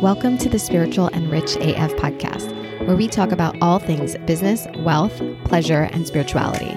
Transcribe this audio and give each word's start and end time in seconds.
Welcome 0.00 0.38
to 0.38 0.48
the 0.48 0.58
Spiritual 0.58 1.08
and 1.08 1.30
Rich 1.30 1.56
AF 1.56 1.92
podcast, 1.96 2.50
where 2.86 2.96
we 2.96 3.06
talk 3.06 3.32
about 3.32 3.54
all 3.60 3.78
things 3.78 4.16
business, 4.24 4.66
wealth, 4.78 5.20
pleasure, 5.44 5.90
and 5.92 6.06
spirituality. 6.06 6.74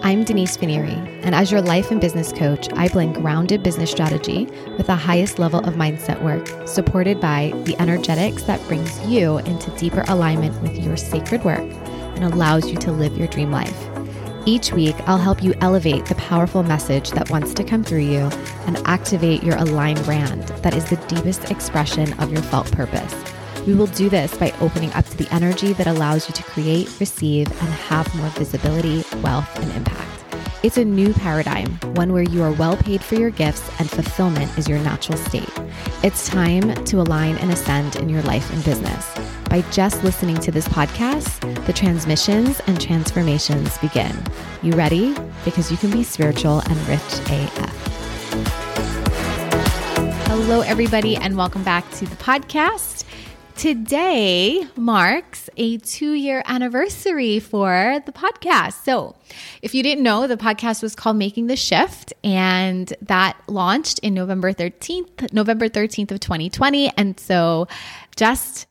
I'm 0.00 0.24
Denise 0.24 0.56
Finieri, 0.56 0.96
and 1.22 1.34
as 1.34 1.52
your 1.52 1.60
life 1.60 1.90
and 1.90 2.00
business 2.00 2.32
coach, 2.32 2.72
I 2.72 2.88
blend 2.88 3.16
grounded 3.16 3.62
business 3.62 3.90
strategy 3.90 4.46
with 4.78 4.86
the 4.86 4.96
highest 4.96 5.38
level 5.38 5.60
of 5.60 5.74
mindset 5.74 6.22
work, 6.22 6.66
supported 6.66 7.20
by 7.20 7.52
the 7.64 7.78
energetics 7.78 8.44
that 8.44 8.66
brings 8.68 8.98
you 9.06 9.36
into 9.40 9.70
deeper 9.72 10.04
alignment 10.08 10.58
with 10.62 10.82
your 10.82 10.96
sacred 10.96 11.44
work 11.44 11.60
and 11.60 12.24
allows 12.24 12.70
you 12.70 12.78
to 12.78 12.90
live 12.90 13.18
your 13.18 13.28
dream 13.28 13.50
life. 13.50 13.91
Each 14.44 14.72
week, 14.72 14.96
I'll 15.06 15.18
help 15.18 15.40
you 15.40 15.54
elevate 15.60 16.06
the 16.06 16.16
powerful 16.16 16.64
message 16.64 17.12
that 17.12 17.30
wants 17.30 17.54
to 17.54 17.62
come 17.62 17.84
through 17.84 18.00
you 18.00 18.28
and 18.66 18.76
activate 18.86 19.44
your 19.44 19.56
aligned 19.56 20.04
brand 20.04 20.42
that 20.62 20.74
is 20.74 20.84
the 20.90 20.96
deepest 21.06 21.48
expression 21.48 22.12
of 22.14 22.32
your 22.32 22.42
felt 22.42 22.70
purpose. 22.72 23.14
We 23.68 23.74
will 23.74 23.86
do 23.86 24.08
this 24.08 24.36
by 24.36 24.52
opening 24.60 24.92
up 24.94 25.06
to 25.06 25.16
the 25.16 25.32
energy 25.32 25.72
that 25.74 25.86
allows 25.86 26.28
you 26.28 26.34
to 26.34 26.42
create, 26.42 26.88
receive, 26.98 27.48
and 27.48 27.68
have 27.68 28.12
more 28.16 28.30
visibility, 28.30 29.04
wealth, 29.22 29.48
and 29.60 29.70
impact. 29.76 30.08
It's 30.64 30.76
a 30.76 30.84
new 30.84 31.12
paradigm, 31.12 31.76
one 31.94 32.12
where 32.12 32.24
you 32.24 32.42
are 32.42 32.52
well 32.52 32.76
paid 32.76 33.00
for 33.00 33.14
your 33.14 33.30
gifts 33.30 33.68
and 33.78 33.88
fulfillment 33.88 34.58
is 34.58 34.68
your 34.68 34.78
natural 34.80 35.18
state. 35.18 35.50
It's 36.02 36.28
time 36.28 36.74
to 36.86 37.00
align 37.00 37.36
and 37.38 37.52
ascend 37.52 37.94
in 37.96 38.08
your 38.08 38.22
life 38.22 38.52
and 38.52 38.64
business. 38.64 39.08
By 39.48 39.62
just 39.70 40.02
listening 40.02 40.38
to 40.38 40.50
this 40.50 40.66
podcast, 40.66 41.41
the 41.66 41.72
transmissions 41.72 42.60
and 42.66 42.80
transformations 42.80 43.78
begin. 43.78 44.16
You 44.62 44.72
ready? 44.72 45.14
Because 45.44 45.70
you 45.70 45.76
can 45.76 45.90
be 45.90 46.02
spiritual 46.02 46.60
and 46.60 46.76
rich 46.88 47.00
AF. 47.00 47.82
Hello, 50.26 50.62
everybody, 50.62 51.14
and 51.14 51.36
welcome 51.36 51.62
back 51.62 51.88
to 51.92 52.04
the 52.06 52.16
podcast. 52.16 53.04
Today 53.54 54.66
marks 54.76 55.48
a 55.56 55.76
two 55.78 56.14
year 56.14 56.42
anniversary 56.46 57.38
for 57.38 58.02
the 58.06 58.12
podcast. 58.12 58.82
So, 58.82 59.14
if 59.60 59.72
you 59.74 59.84
didn't 59.84 60.02
know, 60.02 60.26
the 60.26 60.36
podcast 60.36 60.82
was 60.82 60.96
called 60.96 61.16
Making 61.16 61.46
the 61.46 61.54
Shift, 61.54 62.12
and 62.24 62.92
that 63.02 63.36
launched 63.46 64.00
in 64.00 64.14
November 64.14 64.52
13th, 64.52 65.32
November 65.32 65.68
13th 65.68 66.10
of 66.10 66.18
2020. 66.18 66.92
And 66.96 67.20
so, 67.20 67.68
just 68.16 68.66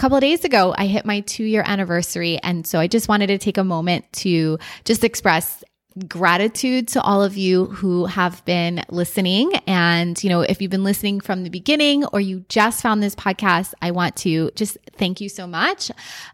couple 0.00 0.16
of 0.16 0.22
days 0.22 0.44
ago, 0.44 0.74
I 0.76 0.86
hit 0.86 1.04
my 1.04 1.20
two 1.20 1.44
year 1.44 1.62
anniversary. 1.64 2.38
And 2.42 2.66
so, 2.66 2.80
I 2.80 2.86
just 2.86 3.08
wanted 3.08 3.26
to 3.28 3.38
take 3.38 3.58
a 3.58 3.64
moment 3.64 4.10
to 4.14 4.58
just 4.84 5.04
express 5.04 5.62
gratitude 6.08 6.88
to 6.88 7.02
all 7.02 7.22
of 7.22 7.36
you 7.36 7.66
who 7.66 8.06
have 8.06 8.44
been 8.44 8.82
listening. 8.88 9.52
And, 9.66 10.22
you 10.22 10.30
know, 10.30 10.40
if 10.40 10.62
you've 10.62 10.70
been 10.70 10.84
listening 10.84 11.20
from 11.20 11.42
the 11.42 11.50
beginning 11.50 12.04
or 12.06 12.20
you 12.20 12.44
just 12.48 12.80
found 12.80 13.02
this 13.02 13.14
podcast, 13.14 13.74
I 13.82 13.90
want 13.90 14.16
to 14.16 14.50
just 14.54 14.78
thank 14.96 15.20
you 15.20 15.28
so 15.28 15.46
much. 15.46 15.90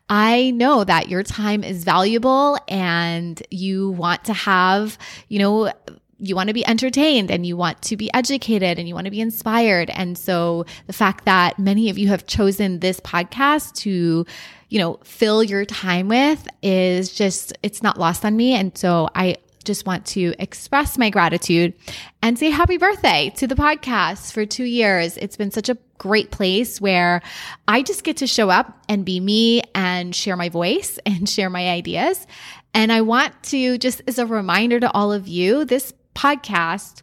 I 0.09 0.51
know 0.53 0.85
that 0.85 1.09
your 1.09 1.23
time 1.23 1.65
is 1.65 1.85
valuable 1.85 2.59
and 2.69 3.43
you 3.51 3.91
want 3.91 4.25
to 4.27 4.33
have, 4.33 4.99
you 5.29 5.39
know, 5.39 5.73
you 6.19 6.35
want 6.35 6.49
to 6.49 6.55
be 6.55 6.67
entertained 6.67 7.31
and 7.31 7.45
you 7.45 7.57
want 7.57 7.81
to 7.83 7.97
be 7.97 8.13
educated 8.15 8.79
and 8.79 8.89
you 8.89 8.95
want 8.95 9.05
to 9.05 9.11
be 9.11 9.21
inspired. 9.21 9.91
And 9.91 10.17
so 10.17 10.65
the 10.87 10.93
fact 10.93 11.25
that 11.27 11.59
many 11.59 11.91
of 11.91 11.99
you 11.99 12.09
have 12.09 12.27
chosen 12.27 12.81
this 12.81 13.01
podcast 13.01 13.75
to, 13.77 14.25
you 14.69 14.79
know, 14.79 14.99
fill 15.05 15.43
your 15.43 15.65
time 15.65 16.09
with 16.09 16.47
is 16.63 17.13
just, 17.13 17.57
it's 17.63 17.83
not 17.83 17.99
lost 17.99 18.25
on 18.25 18.37
me. 18.37 18.55
And 18.55 18.77
so 18.77 19.09
I 19.15 19.37
just 19.67 19.85
want 19.85 20.07
to 20.07 20.33
express 20.39 20.97
my 20.97 21.11
gratitude 21.11 21.75
and 22.23 22.39
say 22.39 22.51
happy 22.51 22.79
birthday 22.79 23.33
to 23.37 23.47
the 23.47 23.57
podcast 23.57 24.33
for 24.33 24.47
two 24.47 24.65
years. 24.65 25.19
It's 25.19 25.37
been 25.37 25.51
such 25.51 25.69
a 25.69 25.77
great 25.99 26.31
place 26.31 26.81
where 26.81 27.21
I 27.67 27.83
just 27.83 28.05
get 28.05 28.19
to 28.19 28.27
show 28.27 28.49
up 28.49 28.79
and 28.89 29.05
be 29.05 29.21
me 29.21 29.63
and 29.75 30.15
share 30.15 30.37
my 30.37 30.49
voice 30.49 30.99
and 31.07 31.29
share 31.29 31.51
my 31.51 31.69
ideas. 31.69 32.27
And 32.73 32.93
I 32.93 33.01
want 33.03 33.43
to 33.45 33.77
just 33.79 34.03
as 34.07 34.19
a 34.19 34.27
reminder 34.27 34.81
to 34.81 34.91
all 34.93 35.13
of 35.13 35.29
you, 35.29 35.65
this 35.65 35.93
podcast 36.17 37.03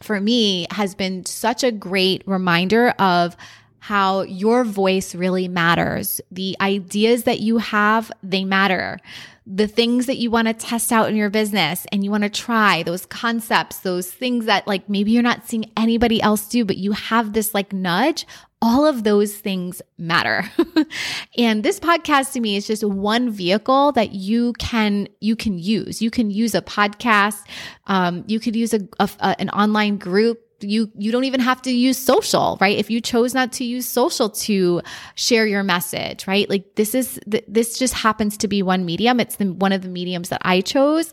for 0.00 0.20
me 0.20 0.66
has 0.70 0.94
been 0.94 1.24
such 1.24 1.62
a 1.62 1.72
great 1.72 2.22
reminder 2.26 2.90
of 2.98 3.36
how 3.78 4.22
your 4.22 4.64
voice 4.64 5.14
really 5.14 5.48
matters. 5.48 6.20
The 6.30 6.56
ideas 6.60 7.24
that 7.24 7.40
you 7.40 7.58
have, 7.58 8.12
they 8.22 8.44
matter 8.44 8.98
the 9.46 9.66
things 9.66 10.06
that 10.06 10.18
you 10.18 10.30
want 10.30 10.46
to 10.46 10.54
test 10.54 10.92
out 10.92 11.08
in 11.08 11.16
your 11.16 11.30
business 11.30 11.84
and 11.90 12.04
you 12.04 12.10
want 12.10 12.22
to 12.22 12.30
try 12.30 12.82
those 12.82 13.06
concepts, 13.06 13.80
those 13.80 14.10
things 14.10 14.46
that 14.46 14.66
like 14.68 14.88
maybe 14.88 15.10
you're 15.10 15.22
not 15.22 15.48
seeing 15.48 15.70
anybody 15.76 16.22
else 16.22 16.48
do, 16.48 16.64
but 16.64 16.76
you 16.76 16.92
have 16.92 17.32
this 17.32 17.54
like 17.54 17.72
nudge. 17.72 18.26
All 18.62 18.86
of 18.86 19.02
those 19.02 19.34
things 19.34 19.82
matter. 19.98 20.48
and 21.38 21.62
this 21.62 21.80
podcast 21.80 22.32
to 22.32 22.40
me 22.40 22.56
is 22.56 22.66
just 22.66 22.84
one 22.84 23.30
vehicle 23.30 23.92
that 23.92 24.12
you 24.12 24.52
can, 24.54 25.08
you 25.20 25.34
can 25.36 25.58
use. 25.58 26.00
You 26.00 26.10
can 26.10 26.30
use 26.30 26.54
a 26.54 26.62
podcast. 26.62 27.44
Um, 27.88 28.24
you 28.28 28.38
could 28.38 28.54
use 28.54 28.72
a, 28.72 28.88
a 29.00 29.10
an 29.20 29.50
online 29.50 29.98
group 29.98 30.40
you 30.62 30.90
you 30.96 31.12
don't 31.12 31.24
even 31.24 31.40
have 31.40 31.60
to 31.62 31.72
use 31.72 31.98
social 31.98 32.56
right 32.60 32.78
if 32.78 32.90
you 32.90 33.00
chose 33.00 33.34
not 33.34 33.52
to 33.52 33.64
use 33.64 33.86
social 33.86 34.30
to 34.30 34.80
share 35.14 35.46
your 35.46 35.62
message 35.62 36.26
right 36.26 36.48
like 36.48 36.76
this 36.76 36.94
is 36.94 37.20
this 37.26 37.78
just 37.78 37.94
happens 37.94 38.36
to 38.36 38.48
be 38.48 38.62
one 38.62 38.84
medium 38.84 39.20
it's 39.20 39.36
the, 39.36 39.46
one 39.46 39.72
of 39.72 39.82
the 39.82 39.88
mediums 39.88 40.28
that 40.28 40.40
i 40.44 40.60
chose 40.60 41.12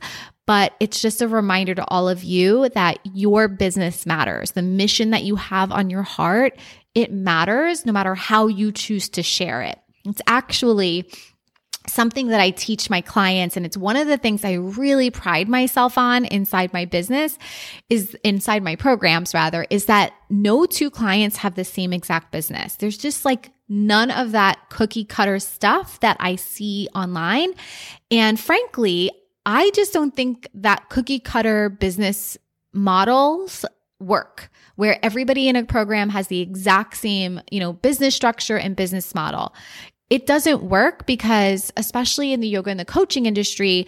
but 0.49 0.73
it's 0.79 0.99
just 0.99 1.21
a 1.21 1.27
reminder 1.27 1.75
to 1.75 1.85
all 1.89 2.09
of 2.09 2.23
you 2.23 2.69
that 2.69 2.97
your 3.03 3.47
business 3.47 4.07
matters 4.07 4.51
the 4.51 4.63
mission 4.63 5.11
that 5.11 5.21
you 5.21 5.35
have 5.35 5.71
on 5.71 5.91
your 5.91 6.01
heart 6.01 6.57
it 6.95 7.13
matters 7.13 7.85
no 7.85 7.91
matter 7.91 8.15
how 8.15 8.47
you 8.47 8.71
choose 8.71 9.07
to 9.09 9.21
share 9.21 9.61
it 9.61 9.77
it's 10.05 10.21
actually 10.25 11.07
something 11.87 12.27
that 12.27 12.39
I 12.39 12.51
teach 12.51 12.89
my 12.89 13.01
clients. 13.01 13.57
And 13.57 13.65
it's 13.65 13.77
one 13.77 13.95
of 13.95 14.07
the 14.07 14.17
things 14.17 14.45
I 14.45 14.53
really 14.53 15.09
pride 15.09 15.49
myself 15.49 15.97
on 15.97 16.25
inside 16.25 16.71
my 16.71 16.85
business 16.85 17.37
is 17.89 18.15
inside 18.23 18.63
my 18.63 18.75
programs 18.75 19.33
rather, 19.33 19.65
is 19.69 19.85
that 19.85 20.13
no 20.29 20.65
two 20.65 20.89
clients 20.89 21.37
have 21.37 21.55
the 21.55 21.65
same 21.65 21.91
exact 21.91 22.31
business. 22.31 22.75
There's 22.75 22.97
just 22.97 23.25
like 23.25 23.51
none 23.67 24.11
of 24.11 24.31
that 24.31 24.69
cookie 24.69 25.05
cutter 25.05 25.39
stuff 25.39 25.99
that 25.99 26.17
I 26.19 26.35
see 26.35 26.87
online. 26.95 27.53
And 28.11 28.39
frankly, 28.39 29.11
I 29.49 29.71
just 29.71 29.93
don't 29.93 30.15
think 30.15 30.47
that 30.53 30.89
cookie 30.89 31.19
cutter 31.19 31.69
business 31.69 32.37
models 32.71 33.65
work 33.99 34.51
where 34.75 35.03
everybody 35.03 35.49
in 35.49 35.55
a 35.55 35.65
program 35.65 36.09
has 36.09 36.27
the 36.27 36.39
exact 36.39 36.95
same, 36.95 37.41
you 37.51 37.59
know, 37.59 37.73
business 37.73 38.15
structure 38.15 38.57
and 38.57 38.75
business 38.75 39.15
model 39.15 39.53
it 40.09 40.25
doesn't 40.25 40.63
work 40.63 41.05
because, 41.05 41.71
especially 41.77 42.33
in 42.33 42.39
the 42.39 42.47
yoga 42.47 42.71
and 42.71 42.79
the 42.79 42.85
coaching 42.85 43.25
industry, 43.25 43.87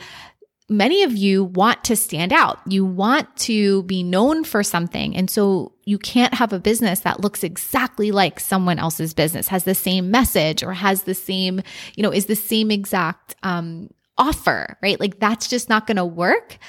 many 0.69 1.03
of 1.03 1.15
you 1.15 1.43
want 1.43 1.83
to 1.85 1.95
stand 1.95 2.31
out. 2.31 2.59
You 2.65 2.85
want 2.85 3.35
to 3.37 3.83
be 3.83 4.03
known 4.03 4.43
for 4.43 4.63
something. 4.63 5.15
And 5.15 5.29
so 5.29 5.73
you 5.85 5.97
can't 5.97 6.33
have 6.35 6.53
a 6.53 6.59
business 6.59 7.01
that 7.01 7.19
looks 7.19 7.43
exactly 7.43 8.11
like 8.11 8.39
someone 8.39 8.79
else's 8.79 9.13
business, 9.13 9.47
has 9.47 9.63
the 9.63 9.75
same 9.75 10.11
message 10.11 10.63
or 10.63 10.73
has 10.73 11.03
the 11.03 11.15
same, 11.15 11.61
you 11.95 12.03
know, 12.03 12.13
is 12.13 12.27
the 12.27 12.35
same 12.35 12.71
exact 12.71 13.35
um, 13.43 13.89
offer, 14.21 14.77
right? 14.81 14.99
Like 14.99 15.19
that's 15.19 15.47
just 15.47 15.67
not 15.67 15.87
going 15.87 15.97
to 15.97 16.05
work 16.05 16.59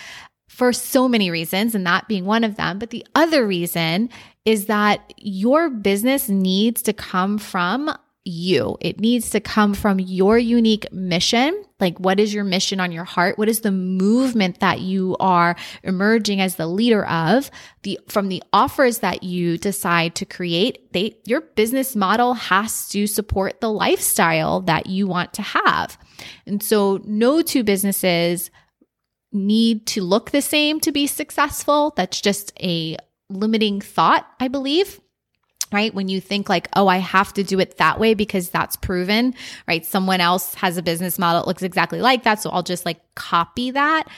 for 0.48 0.72
so 0.72 1.08
many 1.08 1.30
reasons, 1.30 1.74
and 1.74 1.86
that 1.86 2.08
being 2.08 2.24
one 2.24 2.44
of 2.44 2.56
them. 2.56 2.78
But 2.78 2.90
the 2.90 3.06
other 3.14 3.46
reason 3.46 4.10
is 4.44 4.66
that 4.66 5.14
your 5.16 5.70
business 5.70 6.28
needs 6.28 6.82
to 6.82 6.92
come 6.92 7.38
from 7.38 7.94
you. 8.24 8.76
It 8.80 9.00
needs 9.00 9.30
to 9.30 9.40
come 9.40 9.74
from 9.74 9.98
your 9.98 10.38
unique 10.38 10.90
mission. 10.92 11.64
Like, 11.80 11.98
what 11.98 12.20
is 12.20 12.32
your 12.32 12.44
mission 12.44 12.78
on 12.78 12.92
your 12.92 13.04
heart? 13.04 13.36
What 13.36 13.48
is 13.48 13.60
the 13.60 13.72
movement 13.72 14.60
that 14.60 14.80
you 14.80 15.16
are 15.18 15.56
emerging 15.82 16.40
as 16.40 16.54
the 16.54 16.66
leader 16.68 17.04
of? 17.06 17.50
The, 17.82 17.98
from 18.08 18.28
the 18.28 18.42
offers 18.52 19.00
that 19.00 19.24
you 19.24 19.58
decide 19.58 20.14
to 20.16 20.24
create, 20.24 20.92
they, 20.92 21.16
your 21.24 21.40
business 21.40 21.96
model 21.96 22.34
has 22.34 22.88
to 22.90 23.06
support 23.06 23.60
the 23.60 23.70
lifestyle 23.70 24.60
that 24.62 24.86
you 24.86 25.08
want 25.08 25.32
to 25.34 25.42
have. 25.42 25.98
And 26.46 26.62
so 26.62 27.00
no 27.04 27.42
two 27.42 27.64
businesses 27.64 28.50
need 29.32 29.86
to 29.86 30.02
look 30.02 30.30
the 30.30 30.42
same 30.42 30.78
to 30.80 30.92
be 30.92 31.06
successful. 31.08 31.92
That's 31.96 32.20
just 32.20 32.52
a 32.62 32.96
limiting 33.28 33.80
thought, 33.80 34.26
I 34.38 34.48
believe 34.48 35.00
right? 35.72 35.94
When 35.94 36.08
you 36.08 36.20
think 36.20 36.48
like, 36.48 36.68
oh, 36.74 36.88
I 36.88 36.98
have 36.98 37.32
to 37.34 37.42
do 37.42 37.58
it 37.60 37.78
that 37.78 37.98
way 37.98 38.14
because 38.14 38.50
that's 38.50 38.76
proven, 38.76 39.34
right? 39.66 39.84
Someone 39.84 40.20
else 40.20 40.54
has 40.54 40.76
a 40.76 40.82
business 40.82 41.18
model 41.18 41.42
that 41.42 41.48
looks 41.48 41.62
exactly 41.62 42.00
like 42.00 42.24
that. 42.24 42.40
So 42.40 42.50
I'll 42.50 42.62
just 42.62 42.84
like 42.84 43.00
copy 43.14 43.70
that. 43.70 44.08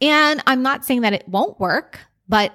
And 0.00 0.42
I'm 0.46 0.62
not 0.62 0.84
saying 0.84 1.02
that 1.02 1.12
it 1.12 1.28
won't 1.28 1.60
work, 1.60 2.00
but 2.28 2.52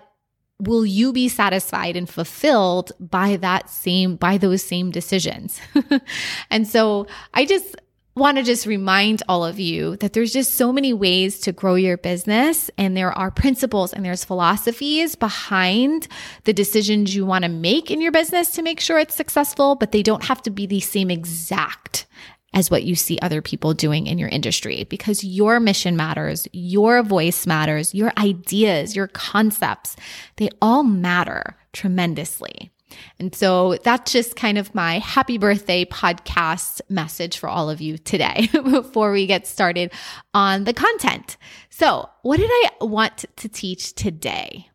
will 0.59 0.85
you 0.85 1.13
be 1.13 1.29
satisfied 1.29 1.95
and 1.95 2.09
fulfilled 2.09 2.91
by 2.99 3.37
that 3.37 3.69
same, 3.69 4.15
by 4.15 4.37
those 4.37 4.63
same 4.63 4.91
decisions? 4.91 5.59
and 6.49 6.67
so 6.67 7.07
I 7.33 7.45
just, 7.45 7.75
want 8.17 8.37
to 8.37 8.43
just 8.43 8.65
remind 8.65 9.21
all 9.29 9.45
of 9.45 9.59
you 9.59 9.95
that 9.97 10.13
there's 10.13 10.33
just 10.33 10.55
so 10.55 10.73
many 10.73 10.91
ways 10.91 11.39
to 11.41 11.51
grow 11.51 11.75
your 11.75 11.97
business 11.97 12.69
and 12.77 12.97
there 12.97 13.11
are 13.11 13.29
principles 13.29 13.93
and 13.93 14.03
there's 14.03 14.25
philosophies 14.25 15.15
behind 15.15 16.07
the 16.43 16.53
decisions 16.53 17.15
you 17.15 17.25
want 17.25 17.43
to 17.43 17.49
make 17.49 17.91
in 17.91 18.01
your 18.01 18.11
business 18.11 18.51
to 18.51 18.61
make 18.61 18.79
sure 18.79 18.97
it's 18.97 19.15
successful, 19.15 19.75
but 19.75 19.91
they 19.91 20.03
don't 20.03 20.25
have 20.25 20.41
to 20.41 20.49
be 20.49 20.65
the 20.65 20.79
same 20.79 21.11
exact 21.11 22.07
as 22.53 22.71
what 22.71 22.83
you 22.83 22.95
see 22.95 23.19
other 23.21 23.41
people 23.41 23.73
doing 23.73 24.07
in 24.07 24.17
your 24.17 24.29
industry 24.29 24.85
because 24.85 25.23
your 25.23 25.59
mission 25.59 25.95
matters, 25.95 26.47
your 26.53 27.03
voice 27.03 27.45
matters, 27.45 27.93
your 27.93 28.11
ideas, 28.17 28.95
your 28.95 29.07
concepts, 29.07 29.95
they 30.37 30.49
all 30.59 30.83
matter 30.83 31.55
tremendously. 31.71 32.71
And 33.19 33.35
so 33.35 33.77
that's 33.83 34.11
just 34.11 34.35
kind 34.35 34.57
of 34.57 34.73
my 34.73 34.99
happy 34.99 35.37
birthday 35.37 35.85
podcast 35.85 36.81
message 36.89 37.37
for 37.37 37.49
all 37.49 37.69
of 37.69 37.81
you 37.81 37.97
today 37.97 38.49
before 38.51 39.11
we 39.11 39.25
get 39.25 39.47
started 39.47 39.91
on 40.33 40.63
the 40.63 40.73
content. 40.73 41.37
So, 41.69 42.09
what 42.21 42.37
did 42.37 42.49
I 42.51 42.69
want 42.81 43.25
to 43.35 43.49
teach 43.49 43.93
today? 43.93 44.69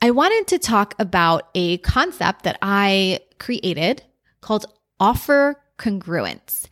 I 0.00 0.10
wanted 0.10 0.46
to 0.48 0.58
talk 0.58 0.94
about 0.98 1.48
a 1.54 1.78
concept 1.78 2.42
that 2.44 2.58
I 2.62 3.20
created 3.38 4.02
called 4.40 4.66
offer 5.00 5.60
congruence. 5.78 6.68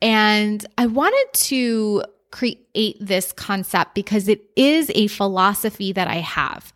And 0.00 0.64
I 0.76 0.86
wanted 0.86 1.26
to 1.32 2.04
create 2.30 2.96
this 3.00 3.32
concept 3.32 3.94
because 3.94 4.28
it 4.28 4.42
is 4.54 4.90
a 4.94 5.06
philosophy 5.08 5.92
that 5.92 6.08
I 6.08 6.16
have. 6.16 6.72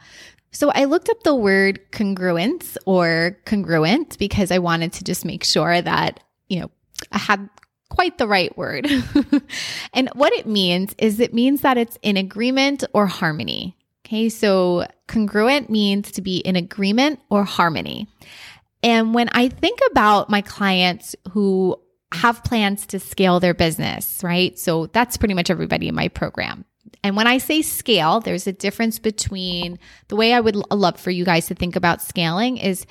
So 0.52 0.70
I 0.70 0.84
looked 0.84 1.08
up 1.08 1.22
the 1.22 1.34
word 1.34 1.80
congruence 1.90 2.76
or 2.84 3.38
congruent 3.46 4.18
because 4.18 4.50
I 4.50 4.58
wanted 4.58 4.92
to 4.94 5.04
just 5.04 5.24
make 5.24 5.44
sure 5.44 5.80
that, 5.80 6.20
you 6.48 6.60
know, 6.60 6.70
I 7.10 7.18
had 7.18 7.48
quite 7.88 8.18
the 8.18 8.28
right 8.28 8.56
word. 8.56 8.86
and 9.94 10.08
what 10.14 10.32
it 10.34 10.46
means 10.46 10.94
is 10.98 11.20
it 11.20 11.34
means 11.34 11.62
that 11.62 11.78
it's 11.78 11.98
in 12.02 12.16
agreement 12.16 12.84
or 12.92 13.06
harmony. 13.06 13.76
Okay. 14.06 14.28
So 14.28 14.86
congruent 15.08 15.70
means 15.70 16.12
to 16.12 16.22
be 16.22 16.38
in 16.38 16.56
agreement 16.56 17.20
or 17.30 17.44
harmony. 17.44 18.08
And 18.82 19.14
when 19.14 19.28
I 19.32 19.48
think 19.48 19.78
about 19.90 20.28
my 20.28 20.42
clients 20.42 21.16
who 21.30 21.78
have 22.12 22.44
plans 22.44 22.86
to 22.86 23.00
scale 23.00 23.40
their 23.40 23.54
business, 23.54 24.20
right? 24.22 24.58
So 24.58 24.86
that's 24.86 25.16
pretty 25.16 25.34
much 25.34 25.50
everybody 25.50 25.88
in 25.88 25.94
my 25.94 26.08
program. 26.08 26.66
And 27.04 27.16
when 27.16 27.26
I 27.26 27.38
say 27.38 27.62
scale, 27.62 28.20
there's 28.20 28.46
a 28.46 28.52
difference 28.52 28.98
between 28.98 29.78
the 30.08 30.16
way 30.16 30.32
I 30.32 30.40
would 30.40 30.56
love 30.70 30.98
for 30.98 31.10
you 31.10 31.24
guys 31.24 31.46
to 31.46 31.54
think 31.54 31.76
about 31.76 32.02
scaling 32.02 32.58
is 32.58 32.86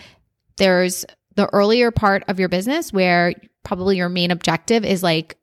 there's 0.57 1.06
the 1.36 1.48
earlier 1.53 1.92
part 1.92 2.24
of 2.27 2.39
your 2.39 2.50
business 2.50 2.92
where 2.92 3.33
probably 3.63 3.98
your 3.98 4.09
main 4.09 4.31
objective 4.31 4.83
is 4.83 5.01
like 5.01 5.38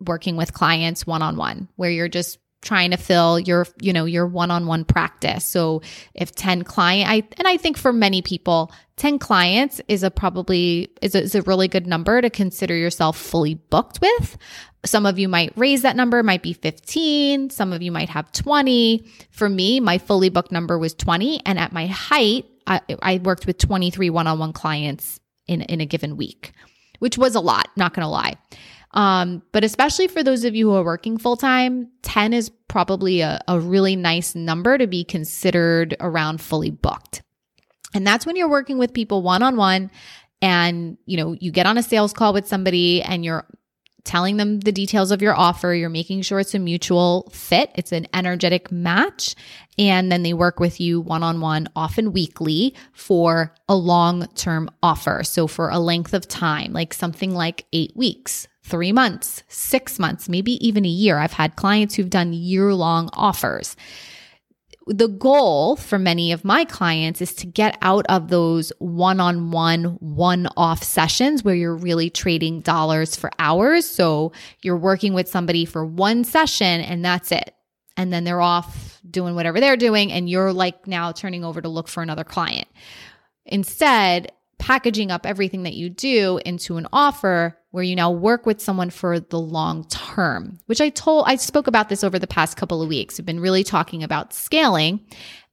working 0.00 0.36
with 0.36 0.52
clients 0.52 1.06
one 1.06 1.22
on 1.22 1.36
one, 1.36 1.68
where 1.76 1.90
you're 1.90 2.08
just 2.08 2.38
trying 2.66 2.90
to 2.90 2.96
fill 2.96 3.38
your 3.38 3.66
you 3.80 3.92
know 3.92 4.04
your 4.04 4.26
one-on-one 4.26 4.84
practice. 4.84 5.44
So 5.44 5.80
if 6.14 6.34
10 6.34 6.64
client 6.64 7.08
i 7.08 7.22
and 7.38 7.48
i 7.48 7.56
think 7.56 7.78
for 7.78 7.92
many 7.92 8.20
people 8.20 8.70
10 8.96 9.18
clients 9.18 9.80
is 9.88 10.02
a 10.02 10.10
probably 10.10 10.90
is 11.00 11.14
a, 11.14 11.22
is 11.22 11.34
a 11.34 11.42
really 11.42 11.68
good 11.68 11.86
number 11.86 12.20
to 12.20 12.28
consider 12.30 12.74
yourself 12.74 13.16
fully 13.16 13.54
booked 13.54 14.00
with. 14.00 14.38
Some 14.84 15.04
of 15.04 15.18
you 15.18 15.28
might 15.28 15.52
raise 15.56 15.82
that 15.82 15.96
number 15.96 16.22
might 16.22 16.42
be 16.42 16.52
15 16.52 17.50
some 17.50 17.72
of 17.72 17.82
you 17.82 17.92
might 17.92 18.08
have 18.08 18.30
20 18.32 19.06
for 19.30 19.48
me 19.48 19.80
my 19.80 19.98
fully 19.98 20.28
booked 20.28 20.52
number 20.52 20.78
was 20.78 20.94
20 20.94 21.42
and 21.46 21.58
at 21.58 21.72
my 21.72 21.86
height 21.86 22.46
i, 22.66 22.80
I 23.00 23.18
worked 23.18 23.46
with 23.46 23.58
23 23.58 24.10
one-on-one 24.10 24.52
clients 24.52 25.20
in 25.46 25.62
in 25.62 25.80
a 25.80 25.86
given 25.86 26.16
week 26.16 26.52
which 26.98 27.18
was 27.18 27.34
a 27.34 27.40
lot 27.40 27.68
not 27.76 27.94
gonna 27.94 28.10
lie 28.10 28.34
um, 28.96 29.42
but 29.52 29.62
especially 29.62 30.08
for 30.08 30.22
those 30.22 30.44
of 30.44 30.54
you 30.54 30.70
who 30.70 30.74
are 30.74 30.82
working 30.82 31.18
full 31.18 31.36
time, 31.36 31.90
10 32.02 32.32
is 32.32 32.50
probably 32.66 33.20
a, 33.20 33.40
a 33.46 33.60
really 33.60 33.94
nice 33.94 34.34
number 34.34 34.78
to 34.78 34.86
be 34.86 35.04
considered 35.04 35.94
around 36.00 36.40
fully 36.40 36.70
booked. 36.70 37.22
And 37.94 38.06
that's 38.06 38.24
when 38.24 38.36
you're 38.36 38.48
working 38.48 38.78
with 38.78 38.94
people 38.94 39.22
one 39.22 39.42
on 39.42 39.56
one 39.56 39.90
and 40.42 40.98
you 41.06 41.16
know 41.16 41.36
you 41.40 41.50
get 41.50 41.66
on 41.66 41.78
a 41.78 41.82
sales 41.82 42.12
call 42.12 42.32
with 42.32 42.46
somebody 42.46 43.02
and 43.02 43.24
you're 43.24 43.46
telling 44.06 44.38
them 44.38 44.60
the 44.60 44.72
details 44.72 45.10
of 45.10 45.20
your 45.20 45.34
offer 45.34 45.74
you're 45.74 45.90
making 45.90 46.22
sure 46.22 46.40
it's 46.40 46.54
a 46.54 46.58
mutual 46.58 47.28
fit 47.32 47.70
it's 47.74 47.92
an 47.92 48.06
energetic 48.14 48.72
match 48.72 49.34
and 49.78 50.10
then 50.10 50.22
they 50.22 50.32
work 50.32 50.58
with 50.58 50.80
you 50.80 51.00
one-on-one 51.00 51.68
often 51.76 52.12
weekly 52.12 52.74
for 52.92 53.52
a 53.68 53.76
long-term 53.76 54.70
offer 54.82 55.22
so 55.22 55.46
for 55.46 55.68
a 55.68 55.78
length 55.78 56.14
of 56.14 56.26
time 56.26 56.72
like 56.72 56.94
something 56.94 57.34
like 57.34 57.66
8 57.72 57.94
weeks 57.94 58.48
three 58.66 58.90
months, 58.90 59.44
six 59.46 59.96
months, 59.98 60.28
maybe 60.28 60.66
even 60.66 60.84
a 60.84 60.88
year. 60.88 61.18
I've 61.18 61.32
had 61.32 61.54
clients 61.54 61.94
who've 61.94 62.10
done 62.10 62.32
year 62.32 62.74
long 62.74 63.08
offers. 63.12 63.76
The 64.88 65.08
goal 65.08 65.74
for 65.74 65.98
many 65.98 66.30
of 66.30 66.44
my 66.44 66.64
clients 66.64 67.20
is 67.20 67.34
to 67.34 67.46
get 67.46 67.76
out 67.82 68.06
of 68.08 68.28
those 68.28 68.72
one 68.78 69.18
on 69.18 69.50
one, 69.50 69.84
one 69.98 70.46
off 70.56 70.84
sessions 70.84 71.42
where 71.42 71.56
you're 71.56 71.74
really 71.74 72.08
trading 72.08 72.60
dollars 72.60 73.16
for 73.16 73.30
hours. 73.40 73.84
So 73.84 74.30
you're 74.62 74.76
working 74.76 75.12
with 75.12 75.28
somebody 75.28 75.64
for 75.64 75.84
one 75.84 76.22
session 76.22 76.80
and 76.82 77.04
that's 77.04 77.32
it. 77.32 77.52
And 77.96 78.12
then 78.12 78.22
they're 78.22 78.40
off 78.40 79.00
doing 79.10 79.34
whatever 79.34 79.58
they're 79.58 79.76
doing. 79.76 80.12
And 80.12 80.30
you're 80.30 80.52
like 80.52 80.86
now 80.86 81.10
turning 81.10 81.44
over 81.44 81.60
to 81.60 81.68
look 81.68 81.88
for 81.88 82.02
another 82.02 82.24
client. 82.24 82.68
Instead, 83.44 84.30
packaging 84.58 85.10
up 85.10 85.26
everything 85.26 85.64
that 85.64 85.74
you 85.74 85.88
do 85.90 86.40
into 86.44 86.76
an 86.76 86.86
offer 86.92 87.58
where 87.70 87.84
you 87.84 87.94
now 87.94 88.10
work 88.10 88.46
with 88.46 88.60
someone 88.60 88.90
for 88.90 89.20
the 89.20 89.38
long 89.38 89.86
term, 89.88 90.58
which 90.66 90.80
I 90.80 90.88
told, 90.88 91.24
I 91.26 91.36
spoke 91.36 91.66
about 91.66 91.88
this 91.88 92.02
over 92.02 92.18
the 92.18 92.26
past 92.26 92.56
couple 92.56 92.82
of 92.82 92.88
weeks. 92.88 93.18
We've 93.18 93.26
been 93.26 93.40
really 93.40 93.64
talking 93.64 94.02
about 94.02 94.32
scaling 94.32 95.00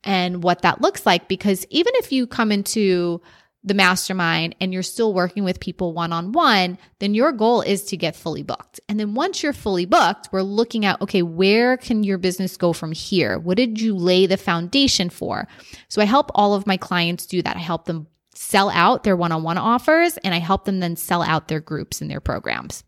and 0.04 0.44
what 0.44 0.62
that 0.62 0.82
looks 0.82 1.06
like 1.06 1.28
because 1.28 1.66
even 1.70 1.94
if 1.96 2.12
you 2.12 2.28
come 2.28 2.52
into 2.52 3.22
the 3.66 3.74
mastermind 3.74 4.56
and 4.60 4.74
you're 4.74 4.84
still 4.84 5.14
working 5.14 5.44
with 5.44 5.60
people 5.60 5.94
one 5.94 6.12
on 6.12 6.34
one, 6.34 6.78
then 7.00 7.14
your 7.14 7.32
goal 7.32 7.62
is 7.62 7.84
to 7.86 7.98
get 7.98 8.16
fully 8.16 8.44
booked. 8.44 8.80
And 8.90 9.00
then 9.00 9.14
once 9.14 9.42
you're 9.42 9.54
fully 9.54 9.86
booked, 9.86 10.30
we're 10.32 10.42
looking 10.42 10.86
at, 10.86 11.02
okay, 11.02 11.22
where 11.22 11.78
can 11.78 12.04
your 12.04 12.18
business 12.18 12.58
go 12.58 12.74
from 12.74 12.92
here? 12.92 13.40
What 13.40 13.58
did 13.58 13.80
you 13.80 13.96
lay 13.96 14.26
the 14.26 14.38
foundation 14.38 15.10
for? 15.10 15.48
So 15.88 16.02
I 16.02 16.06
help 16.06 16.30
all 16.36 16.54
of 16.54 16.68
my 16.68 16.76
clients 16.76 17.26
do 17.26 17.42
that. 17.42 17.56
I 17.56 17.60
help 17.60 17.86
them 17.86 18.08
sell 18.36 18.70
out 18.70 19.04
their 19.04 19.16
one 19.16 19.32
on 19.32 19.44
one 19.44 19.58
offers 19.58 20.18
and 20.18 20.34
I 20.34 20.40
help 20.40 20.66
them 20.66 20.80
then 20.80 20.96
sell 20.96 21.22
out 21.22 21.48
their 21.48 21.60
groups 21.60 22.02
and 22.02 22.10
their 22.10 22.20
programs. 22.20 22.84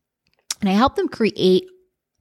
And 0.62 0.69
I 0.69 0.74
help 0.74 0.95
them 0.95 1.07
create 1.07 1.65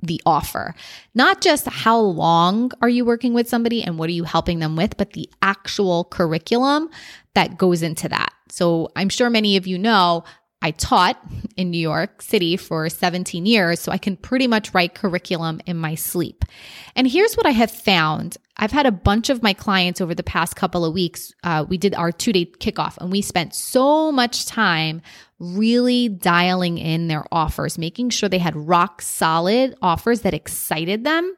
the 0.03 0.21
offer. 0.26 0.75
Not 1.15 1.41
just 1.41 1.67
how 1.67 1.99
long 1.99 2.71
are 2.82 2.88
you 2.88 3.05
working 3.05 3.32
with 3.32 3.49
somebody 3.49 3.82
and 3.82 3.99
what 3.99 4.09
are 4.09 4.12
you 4.15 4.25
helping 4.25 4.59
them 4.59 4.76
with, 4.76 4.97
but 4.97 5.12
the 5.12 5.29
actual 5.41 6.05
curriculum 6.05 6.91
that 7.35 7.56
goes 7.59 7.82
into 7.82 8.09
that. 8.09 8.32
So 8.50 8.91
I'm 8.97 9.09
sure 9.09 9.31
many 9.31 9.56
of 9.56 9.67
you 9.67 9.78
know 9.78 10.25
I 10.62 10.71
taught 10.71 11.21
in 11.57 11.71
New 11.71 11.78
York 11.78 12.23
City 12.23 12.57
for 12.57 12.88
17 12.88 13.45
years, 13.45 13.81
so 13.81 13.93
I 13.93 13.99
can 13.99 14.16
pretty 14.16 14.47
much 14.47 14.73
write 14.73 14.95
curriculum 14.95 15.61
in 15.66 15.76
my 15.76 15.95
sleep. 15.95 16.45
And 16.97 17.07
here's 17.07 17.35
what 17.35 17.45
I 17.45 17.50
have 17.50 17.71
found 17.71 18.38
I've 18.56 18.70
had 18.70 18.87
a 18.87 18.92
bunch 18.92 19.30
of 19.30 19.42
my 19.42 19.52
clients 19.52 20.00
over 20.00 20.14
the 20.14 20.23
past 20.23 20.54
couple 20.54 20.84
of 20.84 20.94
weeks. 20.94 21.32
Uh, 21.42 21.64
we 21.68 21.76
did 21.76 21.94
our 21.94 22.12
two 22.12 22.32
day 22.32 22.46
kickoff 22.46 22.96
and 22.99 23.11
we 23.11 23.20
spent 23.20 23.54
so 23.54 24.12
much 24.12 24.46
time 24.46 25.02
really 25.40 26.08
dialing 26.08 26.78
in 26.78 27.08
their 27.08 27.25
offers, 27.32 27.76
making 27.76 28.11
sure 28.11 28.28
they 28.28 28.38
had 28.38 28.54
rock 28.54 29.02
solid 29.02 29.75
offers 29.82 30.20
that 30.20 30.32
excited 30.32 31.02
them. 31.02 31.34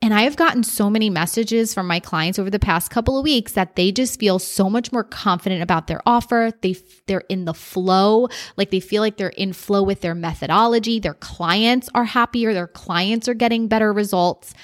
And 0.00 0.14
I 0.14 0.22
have 0.22 0.36
gotten 0.36 0.62
so 0.62 0.88
many 0.88 1.10
messages 1.10 1.74
from 1.74 1.86
my 1.86 2.00
clients 2.00 2.38
over 2.38 2.48
the 2.48 2.58
past 2.58 2.90
couple 2.90 3.18
of 3.18 3.24
weeks 3.24 3.52
that 3.52 3.76
they 3.76 3.92
just 3.92 4.18
feel 4.18 4.38
so 4.38 4.70
much 4.70 4.90
more 4.90 5.04
confident 5.04 5.62
about 5.62 5.86
their 5.86 6.00
offer. 6.06 6.50
They 6.62 6.76
they're 7.06 7.24
in 7.28 7.44
the 7.44 7.54
flow, 7.54 8.28
like 8.56 8.70
they 8.70 8.80
feel 8.80 9.02
like 9.02 9.18
they're 9.18 9.28
in 9.28 9.52
flow 9.52 9.82
with 9.82 10.00
their 10.00 10.14
methodology. 10.14 10.98
Their 10.98 11.14
clients 11.14 11.90
are 11.94 12.04
happier, 12.04 12.54
their 12.54 12.66
clients 12.66 13.28
are 13.28 13.34
getting 13.34 13.68
better 13.68 13.92
results 13.92 14.54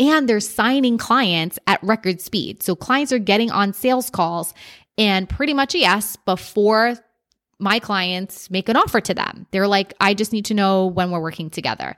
and 0.00 0.28
they're 0.28 0.40
signing 0.40 0.98
clients 0.98 1.58
at 1.66 1.80
record 1.82 2.20
speed. 2.20 2.62
So 2.62 2.74
clients 2.74 3.12
are 3.12 3.18
getting 3.18 3.50
on 3.50 3.74
sales 3.74 4.10
calls 4.10 4.54
and 4.98 5.28
pretty 5.28 5.54
much 5.54 5.74
yes 5.74 6.16
before 6.16 6.96
my 7.60 7.78
clients 7.78 8.50
make 8.50 8.70
an 8.70 8.76
offer 8.76 9.02
to 9.02 9.12
them. 9.12 9.46
They're 9.50 9.68
like, 9.68 9.92
I 10.00 10.14
just 10.14 10.32
need 10.32 10.46
to 10.46 10.54
know 10.54 10.86
when 10.86 11.10
we're 11.10 11.20
working 11.20 11.50
together. 11.50 11.96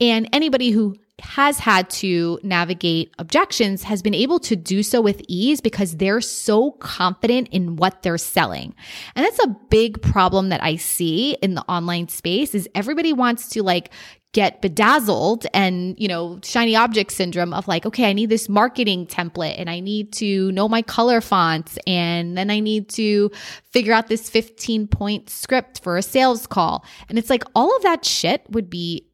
And 0.00 0.28
anybody 0.32 0.70
who 0.70 0.96
has 1.20 1.58
had 1.58 1.88
to 1.88 2.40
navigate 2.42 3.14
objections 3.18 3.84
has 3.84 4.02
been 4.02 4.14
able 4.14 4.40
to 4.40 4.56
do 4.56 4.82
so 4.82 5.00
with 5.00 5.22
ease 5.28 5.60
because 5.60 5.96
they're 5.96 6.20
so 6.20 6.72
confident 6.72 7.48
in 7.52 7.76
what 7.76 8.02
they're 8.02 8.18
selling. 8.18 8.74
And 9.14 9.24
that's 9.24 9.38
a 9.44 9.56
big 9.70 10.02
problem 10.02 10.48
that 10.48 10.62
I 10.62 10.76
see 10.76 11.34
in 11.40 11.54
the 11.54 11.62
online 11.62 12.08
space 12.08 12.54
is 12.54 12.68
everybody 12.74 13.12
wants 13.12 13.48
to 13.50 13.62
like 13.62 13.92
get 14.32 14.60
bedazzled 14.60 15.46
and, 15.54 15.94
you 15.98 16.08
know, 16.08 16.40
shiny 16.42 16.74
object 16.74 17.12
syndrome 17.12 17.54
of 17.54 17.68
like, 17.68 17.86
okay, 17.86 18.10
I 18.10 18.12
need 18.12 18.28
this 18.30 18.48
marketing 18.48 19.06
template 19.06 19.54
and 19.56 19.70
I 19.70 19.78
need 19.78 20.12
to 20.14 20.50
know 20.50 20.68
my 20.68 20.82
color 20.82 21.20
fonts 21.20 21.78
and 21.86 22.36
then 22.36 22.50
I 22.50 22.58
need 22.58 22.88
to 22.90 23.30
figure 23.70 23.92
out 23.92 24.08
this 24.08 24.28
15 24.28 24.88
point 24.88 25.30
script 25.30 25.80
for 25.84 25.96
a 25.96 26.02
sales 26.02 26.48
call. 26.48 26.84
And 27.08 27.16
it's 27.16 27.30
like 27.30 27.44
all 27.54 27.74
of 27.76 27.82
that 27.84 28.04
shit 28.04 28.42
would 28.50 28.68
be 28.68 29.06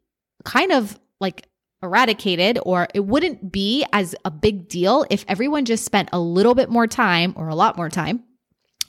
kind 0.44 0.73
of 0.73 0.99
like 1.20 1.47
eradicated 1.82 2.59
or 2.64 2.88
it 2.94 3.00
wouldn't 3.00 3.50
be 3.50 3.85
as 3.92 4.14
a 4.25 4.30
big 4.30 4.68
deal 4.68 5.06
if 5.11 5.25
everyone 5.28 5.64
just 5.64 5.85
spent 5.85 6.09
a 6.12 6.20
little 6.20 6.54
bit 6.54 6.68
more 6.68 6.87
time 6.87 7.32
or 7.37 7.49
a 7.49 7.54
lot 7.54 7.76
more 7.76 7.88
time 7.88 8.23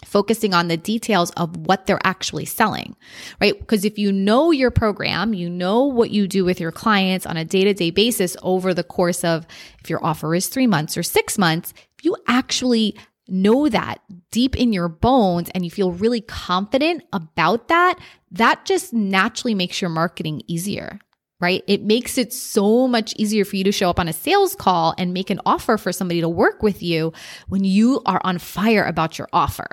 focusing 0.04 0.54
on 0.54 0.68
the 0.68 0.78
details 0.78 1.30
of 1.32 1.56
what 1.68 1.86
they're 1.86 2.00
actually 2.04 2.46
selling, 2.46 2.96
right? 3.40 3.58
Because 3.60 3.86
if 3.86 4.00
you 4.00 4.12
know 4.12 4.52
your 4.52 4.72
program, 4.72 5.34
you 5.34 5.50
know 5.50 5.84
what 5.84 6.10
you 6.10 6.28
do 6.28 6.44
with 6.44 6.60
your 6.60 6.72
clients 6.72 7.26
on 7.26 7.38
a 7.38 7.46
day 7.46 7.64
to 7.64 7.74
day 7.74 7.92
basis 7.92 8.36
over 8.42 8.74
the 8.74 8.84
course 8.84 9.24
of 9.24 9.46
if 9.84 9.90
your 9.90 10.04
offer 10.04 10.34
is 10.34 10.48
three 10.48 10.68
months 10.68 10.98
or 10.98 11.04
six 11.04 11.38
months, 11.38 11.74
if 11.98 12.04
you 12.04 12.16
actually 12.28 12.98
know 13.28 13.70
that 13.70 14.02
deep 14.32 14.56
in 14.58 14.74
your 14.74 14.90
bones 14.90 15.50
and 15.54 15.64
you 15.64 15.72
feel 15.72 15.92
really 15.92 16.22
confident 16.22 17.04
about 17.14 17.68
that, 17.68 17.98
that 18.32 18.66
just 18.66 18.94
naturally 18.94 19.54
makes 19.54 19.82
your 19.82 19.90
marketing 19.90 20.42
easier 20.48 21.00
right? 21.42 21.64
It 21.68 21.82
makes 21.82 22.18
it 22.18 22.32
so 22.32 22.88
much 22.88 23.14
easier 23.18 23.44
for 23.44 23.56
you 23.56 23.64
to 23.66 23.72
show 23.72 23.90
up 23.90 24.00
on 24.00 24.08
a 24.08 24.14
sales 24.14 24.56
call 24.56 24.94
and 24.98 25.14
make 25.14 25.32
an 25.32 25.42
offer 25.46 25.78
for 25.78 25.92
somebody 25.92 26.22
to 26.22 26.30
work 26.30 26.62
with 26.62 26.82
you 26.84 27.12
when 27.50 27.64
you 27.64 28.02
are 28.06 28.22
on 28.24 28.38
fire 28.38 28.84
about 28.84 29.18
your 29.18 29.28
offer, 29.34 29.68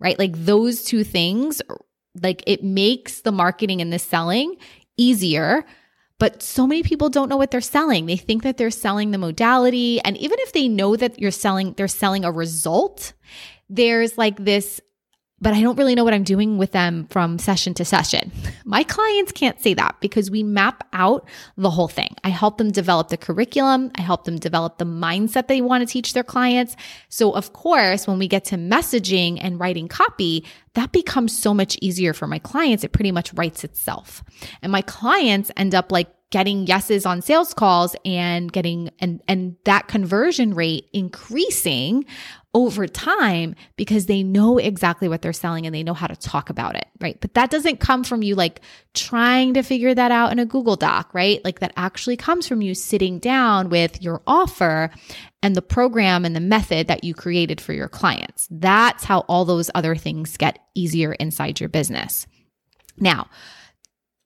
right? 0.00 0.18
Like 0.18 0.32
those 0.34 0.82
two 0.82 1.04
things, 1.04 1.62
like 2.20 2.42
it 2.46 2.64
makes 2.64 3.20
the 3.22 3.32
marketing 3.32 3.80
and 3.80 3.92
the 3.92 4.00
selling 4.00 4.56
easier. 4.96 5.64
But 6.18 6.42
so 6.42 6.66
many 6.66 6.82
people 6.82 7.08
don't 7.08 7.28
know 7.28 7.36
what 7.36 7.50
they're 7.50 7.60
selling. 7.60 8.06
They 8.06 8.16
think 8.16 8.42
that 8.42 8.56
they're 8.56 8.70
selling 8.70 9.12
the 9.12 9.18
modality. 9.18 10.00
And 10.00 10.16
even 10.16 10.38
if 10.40 10.52
they 10.52 10.68
know 10.68 10.96
that 10.96 11.20
you're 11.20 11.30
selling, 11.30 11.72
they're 11.74 11.88
selling 11.88 12.24
a 12.24 12.30
result, 12.32 13.12
there's 13.68 14.18
like 14.18 14.44
this 14.44 14.80
but 15.42 15.54
I 15.54 15.60
don't 15.60 15.76
really 15.76 15.96
know 15.96 16.04
what 16.04 16.14
I'm 16.14 16.22
doing 16.22 16.56
with 16.56 16.70
them 16.70 17.08
from 17.10 17.38
session 17.38 17.74
to 17.74 17.84
session. 17.84 18.30
My 18.64 18.84
clients 18.84 19.32
can't 19.32 19.60
say 19.60 19.74
that 19.74 19.96
because 20.00 20.30
we 20.30 20.44
map 20.44 20.86
out 20.92 21.28
the 21.56 21.70
whole 21.70 21.88
thing. 21.88 22.14
I 22.22 22.28
help 22.28 22.58
them 22.58 22.70
develop 22.70 23.08
the 23.08 23.16
curriculum. 23.16 23.90
I 23.96 24.02
help 24.02 24.24
them 24.24 24.38
develop 24.38 24.78
the 24.78 24.84
mindset 24.84 25.48
they 25.48 25.60
want 25.60 25.86
to 25.86 25.92
teach 25.92 26.12
their 26.12 26.22
clients. 26.22 26.76
So 27.08 27.32
of 27.32 27.52
course, 27.52 28.06
when 28.06 28.20
we 28.20 28.28
get 28.28 28.44
to 28.46 28.56
messaging 28.56 29.38
and 29.40 29.58
writing 29.58 29.88
copy, 29.88 30.46
that 30.74 30.92
becomes 30.92 31.36
so 31.36 31.52
much 31.52 31.76
easier 31.82 32.14
for 32.14 32.28
my 32.28 32.38
clients. 32.38 32.84
It 32.84 32.92
pretty 32.92 33.10
much 33.10 33.34
writes 33.34 33.64
itself. 33.64 34.22
And 34.62 34.70
my 34.70 34.82
clients 34.82 35.50
end 35.56 35.74
up 35.74 35.90
like 35.90 36.08
getting 36.30 36.66
yeses 36.66 37.04
on 37.04 37.20
sales 37.20 37.52
calls 37.52 37.94
and 38.06 38.50
getting 38.50 38.90
and 38.98 39.22
and 39.28 39.54
that 39.64 39.86
conversion 39.86 40.54
rate 40.54 40.88
increasing 40.94 42.06
over 42.54 42.86
time 42.86 43.54
because 43.76 44.06
they 44.06 44.22
know 44.22 44.58
exactly 44.58 45.08
what 45.08 45.22
they're 45.22 45.32
selling 45.32 45.64
and 45.64 45.74
they 45.74 45.82
know 45.82 45.94
how 45.94 46.06
to 46.06 46.16
talk 46.16 46.50
about 46.50 46.76
it, 46.76 46.86
right? 47.00 47.18
But 47.20 47.34
that 47.34 47.50
doesn't 47.50 47.80
come 47.80 48.04
from 48.04 48.22
you 48.22 48.34
like 48.34 48.60
trying 48.92 49.54
to 49.54 49.62
figure 49.62 49.94
that 49.94 50.10
out 50.10 50.32
in 50.32 50.38
a 50.38 50.44
Google 50.44 50.76
Doc, 50.76 51.14
right? 51.14 51.42
Like 51.44 51.60
that 51.60 51.72
actually 51.76 52.16
comes 52.16 52.46
from 52.46 52.60
you 52.60 52.74
sitting 52.74 53.18
down 53.18 53.70
with 53.70 54.02
your 54.02 54.20
offer 54.26 54.90
and 55.42 55.56
the 55.56 55.62
program 55.62 56.26
and 56.26 56.36
the 56.36 56.40
method 56.40 56.88
that 56.88 57.04
you 57.04 57.14
created 57.14 57.60
for 57.60 57.72
your 57.72 57.88
clients. 57.88 58.48
That's 58.50 59.04
how 59.04 59.20
all 59.20 59.46
those 59.46 59.70
other 59.74 59.96
things 59.96 60.36
get 60.36 60.58
easier 60.74 61.12
inside 61.14 61.58
your 61.58 61.70
business. 61.70 62.26
Now, 62.98 63.28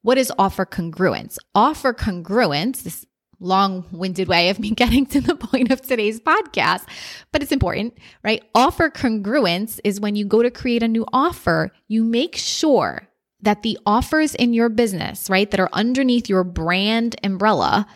what 0.03 0.19
is 0.19 0.33
offer 0.37 0.67
congruence? 0.67 1.39
Offer 1.55 1.95
congruence, 1.95 2.83
this 2.83 3.07
long 3.41 3.85
winded 3.93 4.29
way 4.29 4.49
of 4.51 4.59
me 4.59 4.71
getting 4.77 5.07
to 5.07 5.21
the 5.21 5.37
point 5.37 5.71
of 5.71 5.81
today's 5.81 6.21
podcast, 6.21 6.85
but 7.33 7.43
it's 7.43 7.53
important, 7.53 7.97
right? 8.23 8.45
Offer 8.55 8.91
congruence 8.91 9.81
is 9.85 10.01
when 10.01 10.17
you 10.17 10.25
go 10.25 10.43
to 10.43 10.51
create 10.51 10.83
a 10.83 10.89
new 10.89 11.05
offer, 11.13 11.73
you 11.89 12.05
make 12.05 12.37
sure 12.37 13.09
that 13.41 13.63
the 13.63 13.79
offers 13.87 14.35
in 14.35 14.55
your 14.55 14.69
business, 14.69 15.29
right, 15.29 15.51
that 15.51 15.61
are 15.61 15.71
underneath 15.73 16.29
your 16.29 16.45
brand 16.45 17.17
umbrella 17.23 17.87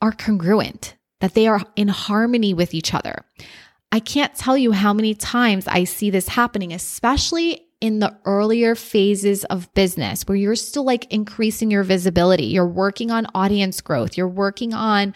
are 0.00 0.12
congruent, 0.12 0.96
that 1.20 1.34
they 1.34 1.46
are 1.46 1.62
in 1.76 1.88
harmony 1.88 2.54
with 2.54 2.74
each 2.74 2.94
other. 2.94 3.24
I 3.92 4.00
can't 4.00 4.34
tell 4.34 4.58
you 4.58 4.72
how 4.72 4.92
many 4.92 5.14
times 5.14 5.68
I 5.68 5.84
see 5.84 6.10
this 6.10 6.28
happening, 6.28 6.72
especially 6.72 7.63
in 7.84 7.98
the 7.98 8.16
earlier 8.24 8.74
phases 8.74 9.44
of 9.44 9.70
business 9.74 10.22
where 10.22 10.36
you're 10.36 10.56
still 10.56 10.84
like 10.84 11.04
increasing 11.12 11.70
your 11.70 11.82
visibility. 11.82 12.46
You're 12.46 12.66
working 12.66 13.10
on 13.10 13.26
audience 13.34 13.82
growth. 13.82 14.16
You're 14.16 14.26
working 14.26 14.72
on, 14.72 15.14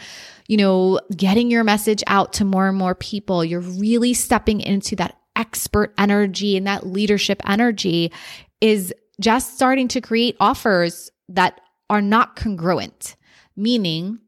you 0.48 0.58
know, 0.58 1.00
getting 1.16 1.50
your 1.50 1.64
message 1.64 2.04
out 2.08 2.34
to 2.34 2.44
more 2.44 2.68
and 2.68 2.76
more 2.76 2.94
people. 2.94 3.42
You're 3.42 3.62
really 3.62 4.12
stepping 4.12 4.60
into 4.60 4.96
that 4.96 5.16
expert 5.34 5.94
energy 5.96 6.58
and 6.58 6.66
that 6.66 6.86
leadership 6.86 7.40
energy 7.48 8.12
is 8.60 8.92
just 9.18 9.54
starting 9.54 9.88
to 9.88 10.02
create 10.02 10.36
offers 10.38 11.10
that 11.30 11.62
are 11.88 12.02
not 12.02 12.36
congruent, 12.36 13.16
meaning 13.56 14.18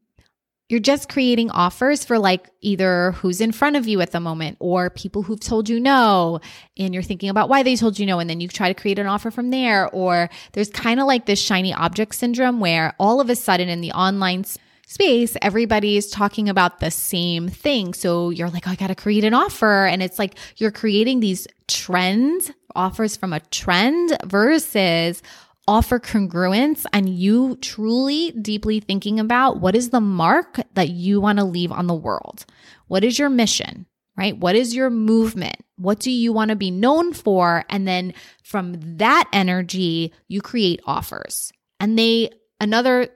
you're 0.71 0.79
just 0.79 1.09
creating 1.09 1.51
offers 1.51 2.05
for 2.05 2.17
like 2.17 2.49
either 2.61 3.11
who's 3.17 3.41
in 3.41 3.51
front 3.51 3.75
of 3.75 3.89
you 3.89 3.99
at 3.99 4.11
the 4.11 4.21
moment 4.21 4.55
or 4.61 4.89
people 4.89 5.21
who've 5.21 5.41
told 5.41 5.67
you 5.67 5.81
no 5.81 6.39
and 6.77 6.93
you're 6.93 7.03
thinking 7.03 7.27
about 7.27 7.49
why 7.49 7.61
they 7.61 7.75
told 7.75 7.99
you 7.99 8.05
no 8.05 8.19
and 8.19 8.29
then 8.29 8.39
you 8.39 8.47
try 8.47 8.71
to 8.71 8.81
create 8.81 8.97
an 8.97 9.05
offer 9.05 9.29
from 9.29 9.49
there. 9.49 9.89
Or 9.89 10.29
there's 10.53 10.69
kind 10.69 11.01
of 11.01 11.07
like 11.07 11.25
this 11.25 11.41
shiny 11.41 11.73
object 11.73 12.15
syndrome 12.15 12.61
where 12.61 12.95
all 13.01 13.19
of 13.19 13.29
a 13.29 13.35
sudden 13.35 13.67
in 13.67 13.81
the 13.81 13.91
online 13.91 14.45
space 14.87 15.35
everybody's 15.41 16.09
talking 16.09 16.47
about 16.47 16.79
the 16.79 16.89
same 16.89 17.49
thing. 17.49 17.93
So 17.93 18.29
you're 18.29 18.49
like 18.49 18.65
oh, 18.65 18.71
I 18.71 18.75
got 18.75 18.87
to 18.87 18.95
create 18.95 19.25
an 19.25 19.33
offer. 19.33 19.85
And 19.85 20.01
it's 20.01 20.17
like 20.17 20.35
you're 20.55 20.71
creating 20.71 21.19
these 21.19 21.49
trends 21.67 22.49
offers 22.75 23.17
from 23.17 23.33
a 23.33 23.41
trend 23.41 24.17
versus 24.23 25.21
offer 25.67 25.99
congruence 25.99 26.85
and 26.91 27.09
you 27.09 27.55
truly 27.57 28.31
deeply 28.31 28.79
thinking 28.79 29.19
about 29.19 29.59
what 29.59 29.75
is 29.75 29.89
the 29.89 30.01
mark 30.01 30.59
that 30.73 30.89
you 30.89 31.21
want 31.21 31.39
to 31.39 31.45
leave 31.45 31.71
on 31.71 31.87
the 31.87 31.93
world? 31.93 32.45
What 32.87 33.03
is 33.03 33.19
your 33.19 33.29
mission? 33.29 33.85
Right? 34.17 34.37
What 34.37 34.55
is 34.55 34.75
your 34.75 34.89
movement? 34.89 35.55
What 35.77 35.99
do 35.99 36.11
you 36.11 36.33
want 36.33 36.49
to 36.49 36.55
be 36.55 36.69
known 36.69 37.13
for? 37.13 37.63
And 37.69 37.87
then 37.87 38.13
from 38.43 38.97
that 38.97 39.27
energy, 39.31 40.13
you 40.27 40.41
create 40.41 40.81
offers. 40.85 41.51
And 41.79 41.97
they, 41.97 42.29
another 42.59 43.07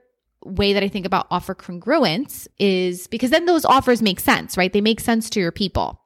way 0.45 0.73
that 0.73 0.83
I 0.83 0.87
think 0.87 1.05
about 1.05 1.27
offer 1.29 1.53
congruence 1.53 2.47
is 2.59 3.07
because 3.07 3.31
then 3.31 3.45
those 3.45 3.65
offers 3.65 4.01
make 4.01 4.19
sense, 4.19 4.57
right? 4.57 4.71
They 4.71 4.81
make 4.81 4.99
sense 4.99 5.29
to 5.31 5.39
your 5.39 5.51
people, 5.51 6.01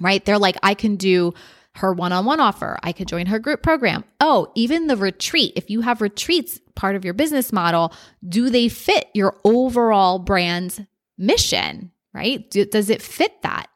right? 0.00 0.24
They're 0.24 0.38
like, 0.38 0.56
I 0.62 0.74
can 0.74 0.96
do 0.96 1.34
her 1.76 1.92
one 1.92 2.12
on 2.12 2.24
one 2.24 2.40
offer. 2.40 2.78
I 2.82 2.92
could 2.92 3.08
join 3.08 3.26
her 3.26 3.38
group 3.38 3.62
program. 3.62 4.04
Oh, 4.20 4.50
even 4.54 4.86
the 4.86 4.96
retreat. 4.96 5.52
If 5.56 5.70
you 5.70 5.80
have 5.82 6.00
retreats 6.00 6.60
part 6.74 6.96
of 6.96 7.04
your 7.04 7.14
business 7.14 7.52
model, 7.52 7.92
do 8.28 8.50
they 8.50 8.68
fit 8.68 9.08
your 9.14 9.36
overall 9.44 10.18
brand's 10.18 10.80
mission, 11.16 11.92
right? 12.12 12.50
Do, 12.50 12.64
does 12.64 12.90
it 12.90 13.02
fit 13.02 13.42
that? 13.42 13.68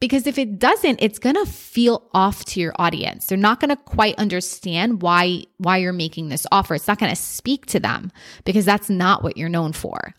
Because 0.00 0.26
if 0.26 0.38
it 0.38 0.58
doesn't, 0.58 1.00
it's 1.00 1.18
going 1.18 1.36
to 1.36 1.46
feel 1.46 2.10
off 2.12 2.44
to 2.46 2.60
your 2.60 2.74
audience. 2.76 3.26
They're 3.26 3.38
not 3.38 3.60
going 3.60 3.70
to 3.70 3.76
quite 3.76 4.16
understand 4.18 5.00
why 5.00 5.44
why 5.58 5.78
you're 5.78 5.92
making 5.92 6.28
this 6.28 6.46
offer. 6.52 6.74
It's 6.74 6.88
not 6.88 6.98
going 6.98 7.14
to 7.14 7.16
speak 7.16 7.66
to 7.66 7.80
them 7.80 8.12
because 8.44 8.64
that's 8.64 8.90
not 8.90 9.22
what 9.22 9.36
you're 9.36 9.48
known 9.48 9.72
for. 9.72 10.14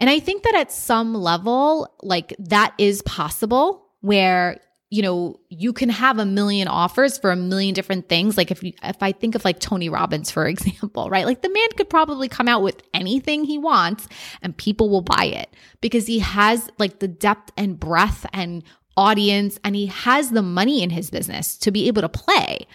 And 0.00 0.08
I 0.08 0.18
think 0.18 0.42
that 0.44 0.54
at 0.54 0.72
some 0.72 1.14
level 1.14 1.94
like 2.02 2.34
that 2.38 2.74
is 2.78 3.02
possible 3.02 3.86
where 4.00 4.58
you 4.90 5.02
know, 5.02 5.38
you 5.50 5.74
can 5.74 5.90
have 5.90 6.18
a 6.18 6.24
million 6.24 6.66
offers 6.66 7.18
for 7.18 7.30
a 7.30 7.36
million 7.36 7.74
different 7.74 8.08
things. 8.08 8.38
Like 8.38 8.50
if 8.50 8.62
you, 8.62 8.72
if 8.82 9.02
I 9.02 9.12
think 9.12 9.34
of 9.34 9.44
like 9.44 9.60
Tony 9.60 9.88
Robbins, 9.88 10.30
for 10.30 10.46
example, 10.48 11.10
right? 11.10 11.26
Like 11.26 11.42
the 11.42 11.50
man 11.50 11.68
could 11.76 11.90
probably 11.90 12.28
come 12.28 12.48
out 12.48 12.62
with 12.62 12.82
anything 12.94 13.44
he 13.44 13.58
wants 13.58 14.08
and 14.42 14.56
people 14.56 14.88
will 14.88 15.02
buy 15.02 15.24
it 15.24 15.54
because 15.80 16.06
he 16.06 16.20
has 16.20 16.70
like 16.78 17.00
the 17.00 17.08
depth 17.08 17.52
and 17.56 17.78
breadth 17.78 18.24
and 18.32 18.64
audience 18.98 19.60
and 19.62 19.76
he 19.76 19.86
has 19.86 20.30
the 20.30 20.42
money 20.42 20.82
in 20.82 20.90
his 20.90 21.08
business 21.08 21.56
to 21.58 21.70
be 21.70 21.86
able 21.86 22.02
to 22.02 22.08
play. 22.08 22.66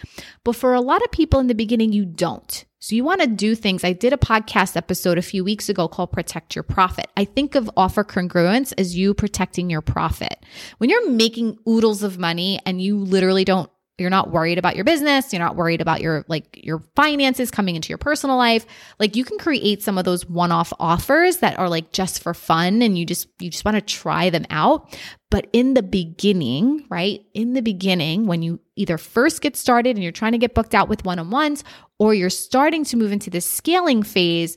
But 0.42 0.56
for 0.56 0.72
a 0.72 0.80
lot 0.80 1.04
of 1.04 1.12
people 1.12 1.38
in 1.38 1.48
the 1.48 1.54
beginning, 1.54 1.92
you 1.92 2.06
don't. 2.06 2.64
So 2.78 2.94
you 2.94 3.04
want 3.04 3.20
to 3.20 3.26
do 3.26 3.54
things. 3.54 3.84
I 3.84 3.92
did 3.92 4.12
a 4.12 4.18
podcast 4.18 4.76
episode 4.76 5.18
a 5.18 5.22
few 5.22 5.44
weeks 5.44 5.68
ago 5.68 5.86
called 5.86 6.12
Protect 6.12 6.54
Your 6.56 6.62
Profit. 6.62 7.06
I 7.16 7.24
think 7.24 7.54
of 7.54 7.70
offer 7.76 8.04
congruence 8.04 8.72
as 8.78 8.96
you 8.96 9.14
protecting 9.14 9.70
your 9.70 9.82
profit. 9.82 10.44
When 10.78 10.90
you're 10.90 11.10
making 11.10 11.58
oodles 11.68 12.02
of 12.02 12.18
money 12.18 12.58
and 12.66 12.80
you 12.80 12.98
literally 12.98 13.44
don't 13.44 13.70
you're 13.98 14.10
not 14.10 14.30
worried 14.30 14.58
about 14.58 14.74
your 14.74 14.84
business 14.84 15.32
you're 15.32 15.42
not 15.42 15.56
worried 15.56 15.80
about 15.80 16.00
your 16.00 16.24
like 16.28 16.60
your 16.62 16.82
finances 16.96 17.50
coming 17.50 17.76
into 17.76 17.88
your 17.88 17.98
personal 17.98 18.36
life. 18.36 18.66
Like 18.98 19.16
you 19.16 19.24
can 19.24 19.38
create 19.38 19.82
some 19.82 19.98
of 19.98 20.04
those 20.04 20.26
one-off 20.26 20.72
offers 20.78 21.38
that 21.38 21.58
are 21.58 21.68
like 21.68 21.92
just 21.92 22.22
for 22.22 22.34
fun 22.34 22.82
and 22.82 22.98
you 22.98 23.06
just 23.06 23.28
you 23.40 23.50
just 23.50 23.64
want 23.64 23.76
to 23.76 23.80
try 23.80 24.30
them 24.30 24.46
out. 24.50 24.96
But 25.30 25.48
in 25.52 25.74
the 25.74 25.82
beginning 25.82 26.86
right 26.88 27.24
in 27.34 27.54
the 27.54 27.62
beginning 27.62 28.26
when 28.26 28.42
you 28.42 28.60
either 28.76 28.98
first 28.98 29.40
get 29.40 29.56
started 29.56 29.96
and 29.96 30.02
you're 30.02 30.12
trying 30.12 30.32
to 30.32 30.38
get 30.38 30.54
booked 30.54 30.74
out 30.74 30.88
with 30.88 31.04
one-on-ones 31.04 31.64
or 31.98 32.14
you're 32.14 32.30
starting 32.30 32.84
to 32.84 32.96
move 32.96 33.12
into 33.12 33.30
this 33.30 33.48
scaling 33.48 34.02
phase 34.02 34.56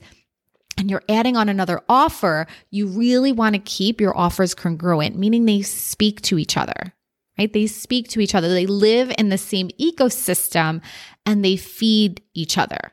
and 0.76 0.90
you're 0.90 1.02
adding 1.08 1.36
on 1.36 1.48
another 1.48 1.80
offer, 1.88 2.46
you 2.70 2.86
really 2.86 3.32
want 3.32 3.54
to 3.54 3.58
keep 3.58 4.00
your 4.00 4.16
offers 4.16 4.54
congruent, 4.54 5.16
meaning 5.16 5.44
they 5.44 5.60
speak 5.60 6.20
to 6.22 6.38
each 6.38 6.56
other 6.56 6.94
right? 7.38 7.52
They 7.52 7.66
speak 7.66 8.08
to 8.08 8.20
each 8.20 8.34
other, 8.34 8.48
they 8.48 8.66
live 8.66 9.12
in 9.16 9.28
the 9.28 9.38
same 9.38 9.68
ecosystem 9.80 10.82
and 11.24 11.44
they 11.44 11.56
feed 11.56 12.22
each 12.34 12.58
other. 12.58 12.92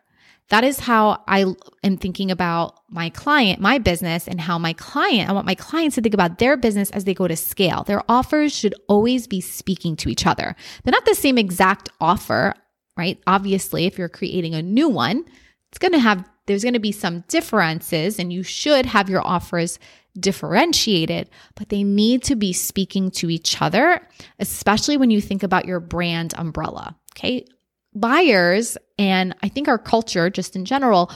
That 0.49 0.63
is 0.63 0.79
how 0.79 1.23
I 1.27 1.55
am 1.83 1.97
thinking 1.97 2.29
about 2.29 2.79
my 2.87 3.09
client, 3.09 3.59
my 3.59 3.79
business, 3.79 4.27
and 4.27 4.39
how 4.39 4.59
my 4.59 4.73
client, 4.73 5.27
I 5.27 5.33
want 5.33 5.47
my 5.47 5.55
clients 5.55 5.95
to 5.95 6.01
think 6.01 6.13
about 6.13 6.37
their 6.37 6.55
business 6.55 6.91
as 6.91 7.05
they 7.05 7.15
go 7.15 7.27
to 7.27 7.35
scale. 7.35 7.83
Their 7.83 8.03
offers 8.07 8.55
should 8.55 8.75
always 8.87 9.25
be 9.25 9.41
speaking 9.41 9.95
to 9.97 10.09
each 10.09 10.27
other. 10.27 10.55
They're 10.83 10.91
not 10.91 11.05
the 11.05 11.15
same 11.15 11.39
exact 11.39 11.89
offer, 11.99 12.53
right? 12.95 13.19
Obviously, 13.25 13.85
if 13.85 13.97
you're 13.97 14.07
creating 14.07 14.53
a 14.53 14.61
new 14.61 14.87
one, 14.87 15.25
it's 15.71 15.79
going 15.79 15.93
to 15.93 15.99
have, 15.99 16.29
there's 16.45 16.63
going 16.63 16.73
to 16.73 16.79
be 16.79 16.91
some 16.91 17.23
differences, 17.27 18.19
and 18.19 18.31
you 18.31 18.43
should 18.43 18.85
have 18.85 19.09
your 19.09 19.25
offers 19.25 19.79
differentiated, 20.19 21.29
but 21.55 21.69
they 21.69 21.83
need 21.83 22.23
to 22.23 22.35
be 22.35 22.53
speaking 22.53 23.11
to 23.11 23.29
each 23.29 23.61
other, 23.61 24.07
especially 24.39 24.97
when 24.97 25.11
you 25.11 25.21
think 25.21 25.43
about 25.43 25.65
your 25.65 25.79
brand 25.79 26.33
umbrella. 26.37 26.95
Okay. 27.13 27.45
Buyers 27.93 28.77
and 28.97 29.35
I 29.41 29.47
think 29.47 29.67
our 29.67 29.77
culture, 29.77 30.29
just 30.29 30.55
in 30.55 30.65
general, 30.65 31.11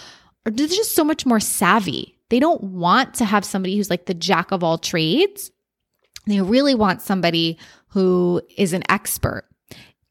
are 0.45 0.51
just 0.51 0.95
so 0.95 1.03
much 1.03 1.25
more 1.25 1.39
savvy. 1.39 2.15
They 2.29 2.39
don't 2.39 2.63
want 2.63 3.15
to 3.15 3.25
have 3.25 3.43
somebody 3.43 3.75
who's 3.75 3.89
like 3.89 4.05
the 4.05 4.13
jack 4.13 4.51
of 4.51 4.63
all 4.63 4.77
trades. 4.77 5.51
They 6.27 6.41
really 6.41 6.75
want 6.75 7.01
somebody 7.01 7.57
who 7.87 8.41
is 8.55 8.73
an 8.73 8.83
expert. 8.89 9.45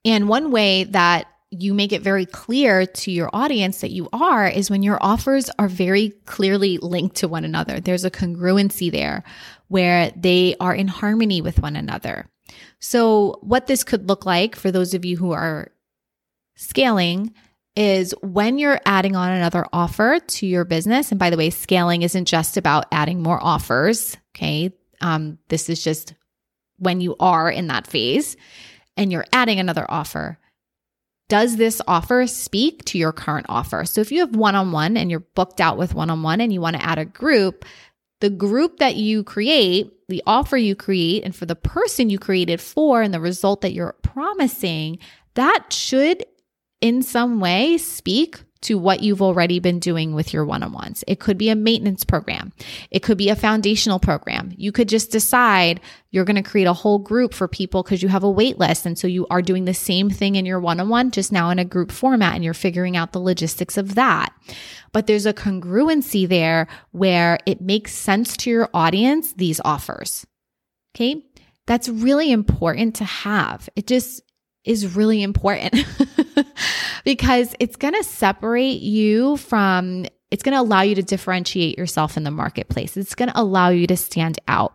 And 0.04 0.28
one 0.28 0.50
way 0.50 0.84
that 0.84 1.26
you 1.50 1.72
make 1.72 1.92
it 1.92 2.02
very 2.02 2.26
clear 2.26 2.84
to 2.84 3.10
your 3.10 3.30
audience 3.32 3.80
that 3.80 3.90
you 3.90 4.08
are 4.12 4.46
is 4.46 4.70
when 4.70 4.82
your 4.82 4.98
offers 5.00 5.48
are 5.58 5.68
very 5.68 6.10
clearly 6.26 6.78
linked 6.78 7.16
to 7.16 7.28
one 7.28 7.44
another. 7.44 7.80
There's 7.80 8.04
a 8.04 8.10
congruency 8.10 8.90
there 8.92 9.24
where 9.68 10.10
they 10.14 10.54
are 10.60 10.74
in 10.74 10.88
harmony 10.88 11.40
with 11.40 11.60
one 11.60 11.76
another. 11.76 12.28
So, 12.80 13.38
what 13.42 13.66
this 13.66 13.84
could 13.84 14.08
look 14.08 14.26
like 14.26 14.56
for 14.56 14.70
those 14.70 14.94
of 14.94 15.04
you 15.04 15.16
who 15.16 15.32
are 15.32 15.70
scaling 16.56 17.34
is 17.76 18.12
when 18.22 18.58
you're 18.58 18.80
adding 18.84 19.14
on 19.14 19.30
another 19.30 19.64
offer 19.72 20.18
to 20.18 20.46
your 20.46 20.64
business. 20.64 21.10
And 21.10 21.18
by 21.18 21.30
the 21.30 21.36
way, 21.36 21.50
scaling 21.50 22.02
isn't 22.02 22.24
just 22.24 22.56
about 22.56 22.86
adding 22.90 23.22
more 23.22 23.42
offers. 23.42 24.16
Okay. 24.34 24.72
Um, 25.00 25.38
this 25.48 25.68
is 25.68 25.82
just 25.82 26.14
when 26.78 27.00
you 27.00 27.14
are 27.20 27.50
in 27.50 27.68
that 27.68 27.86
phase 27.86 28.36
and 28.96 29.12
you're 29.12 29.26
adding 29.32 29.60
another 29.60 29.86
offer 29.88 30.38
does 31.28 31.56
this 31.56 31.80
offer 31.86 32.26
speak 32.26 32.84
to 32.86 32.98
your 32.98 33.12
current 33.12 33.46
offer? 33.48 33.84
So 33.84 34.00
if 34.00 34.10
you 34.10 34.20
have 34.20 34.34
one 34.34 34.54
on 34.54 34.72
one 34.72 34.96
and 34.96 35.10
you're 35.10 35.20
booked 35.20 35.60
out 35.60 35.76
with 35.76 35.94
one 35.94 36.10
on 36.10 36.22
one 36.22 36.40
and 36.40 36.52
you 36.52 36.60
want 36.60 36.76
to 36.76 36.84
add 36.84 36.98
a 36.98 37.04
group, 37.04 37.64
the 38.20 38.30
group 38.30 38.78
that 38.78 38.96
you 38.96 39.22
create, 39.22 39.92
the 40.08 40.22
offer 40.26 40.56
you 40.56 40.74
create, 40.74 41.24
and 41.24 41.36
for 41.36 41.46
the 41.46 41.54
person 41.54 42.10
you 42.10 42.18
created 42.18 42.60
for 42.60 43.02
and 43.02 43.12
the 43.12 43.20
result 43.20 43.60
that 43.60 43.72
you're 43.72 43.94
promising, 44.02 44.98
that 45.34 45.72
should 45.72 46.24
in 46.80 47.02
some 47.02 47.40
way 47.40 47.76
speak 47.76 48.40
to 48.62 48.76
what 48.78 49.02
you've 49.02 49.22
already 49.22 49.60
been 49.60 49.78
doing 49.78 50.14
with 50.14 50.32
your 50.32 50.44
one 50.44 50.62
on 50.62 50.72
ones. 50.72 51.04
It 51.06 51.20
could 51.20 51.38
be 51.38 51.48
a 51.48 51.54
maintenance 51.54 52.04
program. 52.04 52.52
It 52.90 53.02
could 53.02 53.18
be 53.18 53.28
a 53.28 53.36
foundational 53.36 53.98
program. 53.98 54.52
You 54.56 54.72
could 54.72 54.88
just 54.88 55.10
decide 55.10 55.80
you're 56.10 56.24
going 56.24 56.42
to 56.42 56.48
create 56.48 56.66
a 56.66 56.72
whole 56.72 56.98
group 56.98 57.34
for 57.34 57.46
people 57.46 57.82
because 57.82 58.02
you 58.02 58.08
have 58.08 58.24
a 58.24 58.30
wait 58.30 58.58
list. 58.58 58.86
And 58.86 58.98
so 58.98 59.06
you 59.06 59.26
are 59.30 59.42
doing 59.42 59.64
the 59.64 59.74
same 59.74 60.10
thing 60.10 60.36
in 60.36 60.46
your 60.46 60.60
one 60.60 60.80
on 60.80 60.88
one, 60.88 61.10
just 61.10 61.30
now 61.30 61.50
in 61.50 61.58
a 61.58 61.64
group 61.64 61.92
format, 61.92 62.34
and 62.34 62.42
you're 62.42 62.54
figuring 62.54 62.96
out 62.96 63.12
the 63.12 63.20
logistics 63.20 63.76
of 63.76 63.94
that. 63.94 64.32
But 64.92 65.06
there's 65.06 65.26
a 65.26 65.34
congruency 65.34 66.26
there 66.26 66.66
where 66.92 67.38
it 67.46 67.60
makes 67.60 67.94
sense 67.94 68.36
to 68.38 68.50
your 68.50 68.70
audience, 68.74 69.34
these 69.34 69.60
offers. 69.64 70.26
Okay. 70.96 71.24
That's 71.66 71.88
really 71.88 72.32
important 72.32 72.96
to 72.96 73.04
have. 73.04 73.68
It 73.76 73.86
just 73.86 74.22
is 74.68 74.94
really 74.94 75.22
important 75.22 75.74
because 77.04 77.54
it's 77.58 77.76
going 77.76 77.94
to 77.94 78.04
separate 78.04 78.82
you 78.82 79.38
from, 79.38 80.04
it's 80.30 80.42
going 80.42 80.54
to 80.54 80.60
allow 80.60 80.82
you 80.82 80.94
to 80.94 81.02
differentiate 81.02 81.78
yourself 81.78 82.18
in 82.18 82.22
the 82.22 82.30
marketplace. 82.30 82.96
It's 82.96 83.14
going 83.14 83.30
to 83.30 83.40
allow 83.40 83.70
you 83.70 83.86
to 83.86 83.96
stand 83.96 84.38
out. 84.46 84.74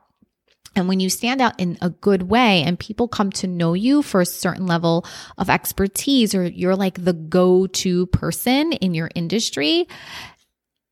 And 0.76 0.88
when 0.88 1.00
you 1.00 1.12
stand 1.12 1.40
out 1.40 1.60
in 1.60 1.78
a 1.82 1.92
good 1.92 2.24
way 2.24 2.64
and 2.64 2.80
people 2.80 3.08
come 3.08 3.30
to 3.34 3.46
know 3.46 3.76
you 3.76 4.02
for 4.02 4.22
a 4.22 4.26
certain 4.26 4.66
level 4.66 5.06
of 5.38 5.48
expertise 5.48 6.34
or 6.34 6.48
you're 6.48 6.76
like 6.76 7.04
the 7.04 7.14
go 7.14 7.68
to 7.68 8.08
person 8.08 8.74
in 8.74 8.96
your 8.96 9.12
industry, 9.14 9.88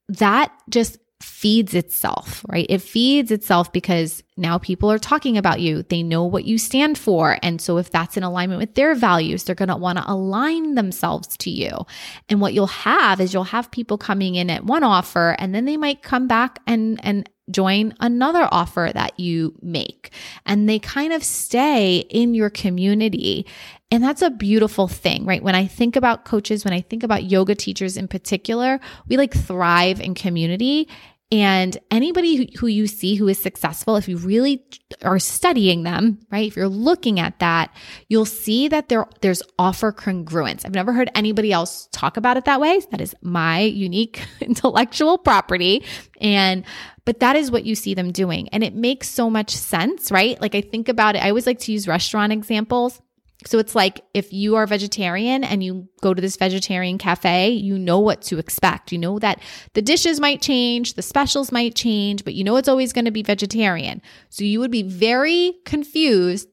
that 0.09 0.53
just 0.69 0.99
feeds 1.23 1.73
itself, 1.73 2.45
right? 2.49 2.65
It 2.69 2.79
feeds 2.79 3.31
itself 3.31 3.71
because 3.71 4.23
now 4.37 4.57
people 4.57 4.91
are 4.91 4.99
talking 4.99 5.37
about 5.37 5.59
you. 5.59 5.83
They 5.83 6.03
know 6.03 6.23
what 6.25 6.45
you 6.45 6.57
stand 6.57 6.97
for. 6.97 7.37
And 7.43 7.61
so 7.61 7.77
if 7.77 7.91
that's 7.91 8.17
in 8.17 8.23
alignment 8.23 8.59
with 8.59 8.75
their 8.75 8.95
values, 8.95 9.43
they're 9.43 9.55
going 9.55 9.69
to 9.69 9.75
want 9.75 9.97
to 9.97 10.11
align 10.11 10.75
themselves 10.75 11.37
to 11.37 11.49
you. 11.49 11.85
And 12.29 12.41
what 12.41 12.53
you'll 12.53 12.67
have 12.67 13.21
is 13.21 13.33
you'll 13.33 13.43
have 13.45 13.71
people 13.71 13.97
coming 13.97 14.35
in 14.35 14.49
at 14.49 14.65
one 14.65 14.83
offer 14.83 15.35
and 15.39 15.53
then 15.53 15.65
they 15.65 15.77
might 15.77 16.01
come 16.01 16.27
back 16.27 16.59
and 16.65 16.99
and 17.03 17.29
join 17.51 17.93
another 17.99 18.47
offer 18.51 18.91
that 18.93 19.19
you 19.19 19.53
make. 19.61 20.11
And 20.45 20.67
they 20.67 20.79
kind 20.79 21.13
of 21.13 21.23
stay 21.23 21.97
in 22.09 22.33
your 22.33 22.49
community. 22.49 23.45
And 23.89 24.03
that's 24.03 24.21
a 24.21 24.29
beautiful 24.29 24.87
thing, 24.87 25.25
right? 25.25 25.43
When 25.43 25.55
I 25.55 25.67
think 25.67 25.95
about 25.95 26.23
coaches, 26.23 26.63
when 26.63 26.73
I 26.73 26.81
think 26.81 27.03
about 27.03 27.25
yoga 27.25 27.55
teachers 27.55 27.97
in 27.97 28.07
particular, 28.07 28.79
we 29.07 29.17
like 29.17 29.33
thrive 29.33 29.99
in 29.99 30.15
community. 30.15 30.87
And 31.31 31.77
anybody 31.89 32.53
who 32.57 32.67
you 32.67 32.87
see 32.87 33.15
who 33.15 33.29
is 33.29 33.37
successful, 33.37 33.95
if 33.95 34.09
you 34.09 34.17
really 34.17 34.65
are 35.01 35.17
studying 35.17 35.83
them, 35.83 36.19
right? 36.29 36.45
If 36.45 36.57
you're 36.57 36.67
looking 36.67 37.21
at 37.21 37.39
that, 37.39 37.73
you'll 38.09 38.25
see 38.25 38.67
that 38.67 38.89
there, 38.89 39.07
there's 39.21 39.41
offer 39.57 39.93
congruence. 39.93 40.65
I've 40.65 40.73
never 40.73 40.91
heard 40.91 41.09
anybody 41.15 41.53
else 41.53 41.87
talk 41.93 42.17
about 42.17 42.35
it 42.35 42.43
that 42.45 42.59
way. 42.59 42.81
That 42.91 42.99
is 42.99 43.15
my 43.21 43.61
unique 43.61 44.21
intellectual 44.41 45.17
property. 45.17 45.85
And, 46.19 46.65
but 47.05 47.21
that 47.21 47.37
is 47.37 47.49
what 47.49 47.63
you 47.63 47.75
see 47.75 47.93
them 47.93 48.11
doing. 48.11 48.49
And 48.49 48.61
it 48.61 48.75
makes 48.75 49.07
so 49.07 49.29
much 49.29 49.55
sense, 49.55 50.11
right? 50.11 50.39
Like 50.41 50.53
I 50.53 50.61
think 50.61 50.89
about 50.89 51.15
it. 51.15 51.23
I 51.23 51.29
always 51.29 51.47
like 51.47 51.59
to 51.59 51.71
use 51.71 51.87
restaurant 51.87 52.33
examples 52.33 53.01
so 53.45 53.57
it's 53.57 53.73
like 53.73 54.01
if 54.13 54.31
you 54.31 54.55
are 54.55 54.67
vegetarian 54.67 55.43
and 55.43 55.63
you 55.63 55.87
go 56.01 56.13
to 56.13 56.21
this 56.21 56.35
vegetarian 56.35 56.97
cafe, 56.97 57.49
you 57.49 57.77
know 57.77 57.99
what 57.99 58.21
to 58.23 58.37
expect. 58.37 58.91
You 58.91 58.99
know 58.99 59.19
that 59.19 59.41
the 59.73 59.81
dishes 59.81 60.19
might 60.19 60.41
change, 60.41 60.93
the 60.93 61.01
specials 61.01 61.51
might 61.51 61.75
change, 61.75 62.23
but 62.23 62.35
you 62.35 62.43
know 62.43 62.57
it's 62.57 62.67
always 62.67 62.93
going 62.93 63.05
to 63.05 63.11
be 63.11 63.23
vegetarian. 63.23 64.01
So 64.29 64.43
you 64.43 64.59
would 64.59 64.71
be 64.71 64.83
very 64.83 65.55
confused 65.65 66.47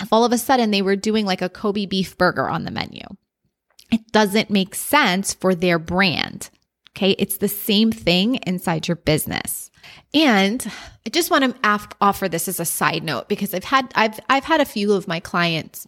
if 0.00 0.12
all 0.12 0.24
of 0.24 0.32
a 0.32 0.38
sudden 0.38 0.70
they 0.70 0.82
were 0.82 0.96
doing 0.96 1.26
like 1.26 1.42
a 1.42 1.48
Kobe 1.48 1.86
beef 1.86 2.16
burger 2.16 2.48
on 2.48 2.64
the 2.64 2.70
menu. 2.70 3.02
It 3.92 4.10
doesn't 4.12 4.50
make 4.50 4.74
sense 4.74 5.34
for 5.34 5.54
their 5.54 5.78
brand. 5.78 6.50
Okay. 6.96 7.10
It's 7.18 7.38
the 7.38 7.48
same 7.48 7.92
thing 7.92 8.36
inside 8.46 8.88
your 8.88 8.96
business. 8.96 9.70
And 10.14 10.66
I 11.06 11.10
just 11.10 11.30
want 11.30 11.44
to 11.44 11.54
af- 11.68 11.88
offer 12.00 12.28
this 12.28 12.48
as 12.48 12.60
a 12.60 12.64
side 12.64 13.02
note 13.02 13.28
because 13.28 13.52
I've 13.52 13.64
had 13.64 13.92
I've 13.94 14.18
I've 14.30 14.44
had 14.44 14.60
a 14.60 14.64
few 14.64 14.92
of 14.94 15.06
my 15.06 15.20
clients 15.20 15.86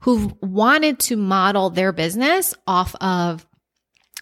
who've 0.00 0.32
wanted 0.42 0.98
to 1.00 1.16
model 1.16 1.70
their 1.70 1.92
business 1.92 2.54
off 2.66 2.94
of 3.00 3.46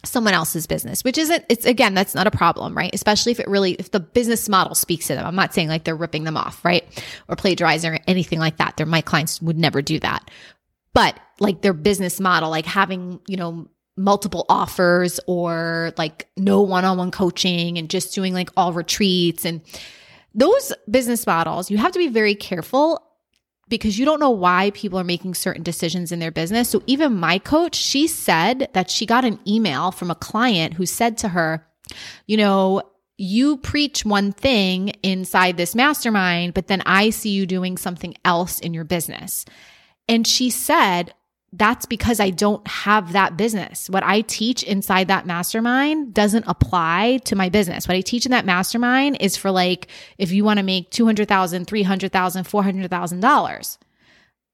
someone 0.04 0.34
else's 0.34 0.66
business, 0.66 1.02
which 1.02 1.18
isn't, 1.18 1.44
it's 1.48 1.66
again, 1.66 1.94
that's 1.94 2.14
not 2.14 2.26
a 2.26 2.30
problem, 2.30 2.76
right? 2.76 2.94
Especially 2.94 3.32
if 3.32 3.40
it 3.40 3.48
really, 3.48 3.72
if 3.72 3.90
the 3.90 4.00
business 4.00 4.48
model 4.48 4.74
speaks 4.74 5.08
to 5.08 5.14
them. 5.14 5.26
I'm 5.26 5.34
not 5.34 5.52
saying 5.52 5.68
like 5.68 5.84
they're 5.84 5.96
ripping 5.96 6.24
them 6.24 6.37
off, 6.37 6.64
right? 6.64 6.84
Or 7.28 7.37
plagiarizing 7.37 7.94
or 7.94 7.98
anything 8.06 8.38
like 8.38 8.58
that. 8.58 8.76
They're, 8.76 8.87
my 8.87 9.00
clients 9.00 9.42
would 9.42 9.58
never 9.58 9.82
do 9.82 9.98
that. 10.00 10.30
But 10.94 11.18
like 11.40 11.62
their 11.62 11.72
business 11.72 12.20
model, 12.20 12.50
like 12.50 12.66
having, 12.66 13.20
you 13.26 13.37
know, 13.37 13.68
multiple 13.96 14.46
offers 14.48 15.18
or 15.26 15.92
like 15.98 16.28
no 16.37 16.62
one 16.62 16.84
on 16.84 16.98
one 16.98 17.11
coaching 17.11 17.78
and 17.78 17.90
just 17.90 18.14
doing 18.14 18.32
like 18.32 18.50
all 18.56 18.72
retreats 18.72 19.44
and 19.44 19.61
those 20.34 20.72
business 20.88 21.26
models, 21.26 21.70
you 21.70 21.78
have 21.78 21.92
to 21.92 21.98
be 21.98 22.06
very 22.06 22.37
careful 22.37 23.02
because 23.68 23.98
you 23.98 24.04
don't 24.04 24.20
know 24.20 24.31
why 24.31 24.70
people 24.70 24.98
are 24.98 25.04
making 25.04 25.35
certain 25.35 25.62
decisions 25.62 26.12
in 26.12 26.18
their 26.18 26.31
business. 26.31 26.68
So 26.68 26.83
even 26.87 27.14
my 27.14 27.38
coach, 27.38 27.74
she 27.74 28.07
said 28.07 28.68
that 28.72 28.90
she 28.90 29.07
got 29.07 29.24
an 29.24 29.38
email 29.46 29.90
from 29.90 30.11
a 30.11 30.14
client 30.14 30.74
who 30.74 30.87
said 30.87 31.18
to 31.18 31.28
her, 31.28 31.66
you 32.26 32.37
know, 32.37 32.83
you 33.16 33.57
preach 33.57 34.04
one 34.04 34.33
thing 34.33 34.90
inside 35.02 35.57
this 35.57 35.74
mastermind, 35.74 36.54
but 36.54 36.68
then 36.68 36.83
I 36.87 37.11
see 37.11 37.31
you 37.31 37.46
doing 37.46 37.76
something 37.76 38.14
else 38.24 38.61
in 38.61 38.72
your 38.72 38.85
business. 38.85 39.44
And 40.09 40.26
she 40.26 40.50
said, 40.50 41.12
that's 41.52 41.87
because 41.87 42.20
I 42.20 42.30
don't 42.30 42.66
have 42.68 43.12
that 43.12 43.37
business. 43.37 43.88
What 43.88 44.02
I 44.02 44.20
teach 44.20 44.62
inside 44.62 45.08
that 45.08 45.26
mastermind 45.26 46.12
doesn't 46.12 46.44
apply 46.46 47.20
to 47.24 47.37
my 47.37 47.48
business. 47.48 47.88
What 47.88 47.96
I 47.96 48.02
teach 48.02 48.26
in 48.26 48.32
that 48.32 48.44
mastermind 48.44 49.16
is 49.20 49.37
for 49.37 49.50
like, 49.50 49.88
if 50.18 50.30
you 50.30 50.44
want 50.44 50.58
to 50.58 50.62
make 50.62 50.90
$200,000, 50.90 51.26
$300,000, 51.64 52.88
$400,000. 52.90 53.78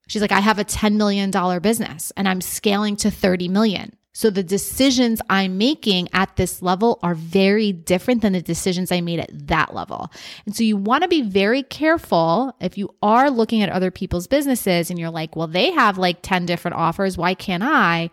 She's 0.06 0.22
like, 0.22 0.32
I 0.32 0.40
have 0.40 0.58
a 0.58 0.64
$10 0.64 0.96
million 0.96 1.30
business 1.60 2.12
and 2.16 2.28
I'm 2.28 2.40
scaling 2.40 2.96
to 2.96 3.10
30 3.10 3.48
million. 3.48 3.96
So 4.14 4.30
the 4.30 4.44
decisions 4.44 5.20
I'm 5.28 5.58
making 5.58 6.08
at 6.12 6.36
this 6.36 6.62
level 6.62 7.00
are 7.02 7.16
very 7.16 7.72
different 7.72 8.22
than 8.22 8.32
the 8.32 8.40
decisions 8.40 8.92
I 8.92 9.00
made 9.00 9.18
at 9.18 9.48
that 9.48 9.74
level. 9.74 10.10
And 10.46 10.54
so 10.54 10.62
you 10.62 10.76
want 10.76 11.02
to 11.02 11.08
be 11.08 11.20
very 11.20 11.64
careful 11.64 12.54
if 12.60 12.78
you 12.78 12.94
are 13.02 13.28
looking 13.28 13.60
at 13.60 13.70
other 13.70 13.90
people's 13.90 14.28
businesses 14.28 14.88
and 14.88 14.98
you're 14.98 15.10
like, 15.10 15.34
well, 15.34 15.48
they 15.48 15.72
have 15.72 15.98
like 15.98 16.18
10 16.22 16.46
different 16.46 16.76
offers. 16.76 17.18
Why 17.18 17.34
can't 17.34 17.64
I? 17.64 18.10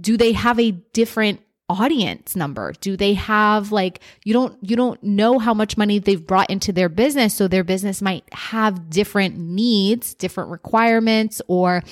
Do 0.00 0.16
they 0.16 0.32
have 0.32 0.60
a 0.60 0.70
different 0.70 1.40
audience 1.68 2.36
number? 2.36 2.72
Do 2.80 2.96
they 2.96 3.14
have 3.14 3.72
like 3.72 4.00
you 4.24 4.32
don't 4.32 4.56
you 4.62 4.76
don't 4.76 5.02
know 5.02 5.38
how 5.38 5.54
much 5.54 5.76
money 5.76 5.98
they've 5.98 6.24
brought 6.24 6.50
into 6.50 6.72
their 6.72 6.88
business 6.88 7.34
so 7.34 7.48
their 7.48 7.64
business 7.64 8.02
might 8.02 8.24
have 8.32 8.90
different 8.90 9.36
needs, 9.36 10.14
different 10.14 10.50
requirements 10.50 11.42
or 11.48 11.82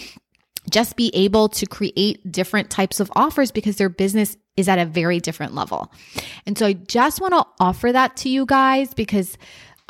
just 0.71 0.97
be 0.97 1.11
able 1.15 1.49
to 1.51 1.67
create 1.67 2.31
different 2.31 2.71
types 2.71 3.01
of 3.01 3.11
offers 3.15 3.51
because 3.51 3.77
their 3.77 3.89
business 3.89 4.37
is 4.57 4.69
at 4.69 4.79
a 4.79 4.87
very 4.87 5.21
different 5.21 5.55
level. 5.55 5.93
And 6.47 6.57
so 6.57 6.67
I 6.67 6.73
just 6.75 7.21
want 7.21 7.35
to 7.35 7.45
offer 7.59 7.93
that 7.93 8.17
to 8.19 8.29
you 8.29 8.47
guys 8.47 8.95
because 8.95 9.37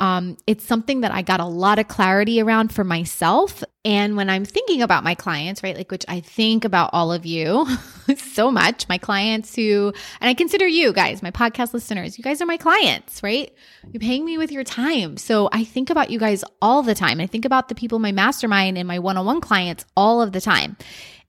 um, 0.01 0.35
it's 0.47 0.65
something 0.65 1.01
that 1.01 1.11
I 1.11 1.21
got 1.21 1.39
a 1.39 1.45
lot 1.45 1.77
of 1.77 1.87
clarity 1.87 2.41
around 2.41 2.73
for 2.73 2.83
myself. 2.83 3.63
And 3.85 4.17
when 4.17 4.31
I'm 4.31 4.45
thinking 4.45 4.81
about 4.81 5.03
my 5.03 5.13
clients, 5.13 5.61
right, 5.61 5.77
like 5.77 5.91
which 5.91 6.05
I 6.07 6.21
think 6.21 6.65
about 6.65 6.89
all 6.91 7.13
of 7.13 7.23
you 7.23 7.67
so 8.17 8.51
much, 8.51 8.89
my 8.89 8.97
clients 8.97 9.55
who, 9.55 9.93
and 10.19 10.27
I 10.27 10.33
consider 10.33 10.67
you 10.67 10.91
guys, 10.91 11.21
my 11.21 11.29
podcast 11.29 11.75
listeners, 11.75 12.17
you 12.17 12.23
guys 12.23 12.41
are 12.41 12.47
my 12.47 12.57
clients, 12.57 13.21
right? 13.21 13.53
You're 13.91 14.01
paying 14.01 14.25
me 14.25 14.39
with 14.39 14.51
your 14.51 14.63
time. 14.63 15.17
So 15.17 15.49
I 15.51 15.63
think 15.63 15.91
about 15.91 16.09
you 16.09 16.17
guys 16.17 16.43
all 16.63 16.81
the 16.81 16.95
time. 16.95 17.21
I 17.21 17.27
think 17.27 17.45
about 17.45 17.69
the 17.69 17.75
people 17.75 17.97
in 17.97 18.01
my 18.01 18.11
mastermind 18.11 18.79
and 18.79 18.87
my 18.87 18.97
one 18.97 19.17
on 19.17 19.25
one 19.27 19.39
clients 19.39 19.85
all 19.95 20.19
of 20.19 20.31
the 20.31 20.41
time. 20.41 20.77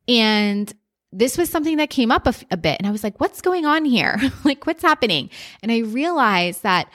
And 0.08 0.72
this 1.12 1.37
was 1.37 1.50
something 1.50 1.76
that 1.76 1.90
came 1.90 2.11
up 2.11 2.26
a, 2.26 2.35
a 2.50 2.56
bit. 2.56 2.78
And 2.78 2.87
I 2.87 2.90
was 2.90 3.04
like, 3.04 3.20
what's 3.20 3.42
going 3.42 3.66
on 3.66 3.85
here? 3.85 4.18
like, 4.44 4.66
what's 4.66 4.82
happening? 4.82 5.28
And 5.62 5.70
I 5.70 5.80
realized 5.80 6.62
that 6.62 6.88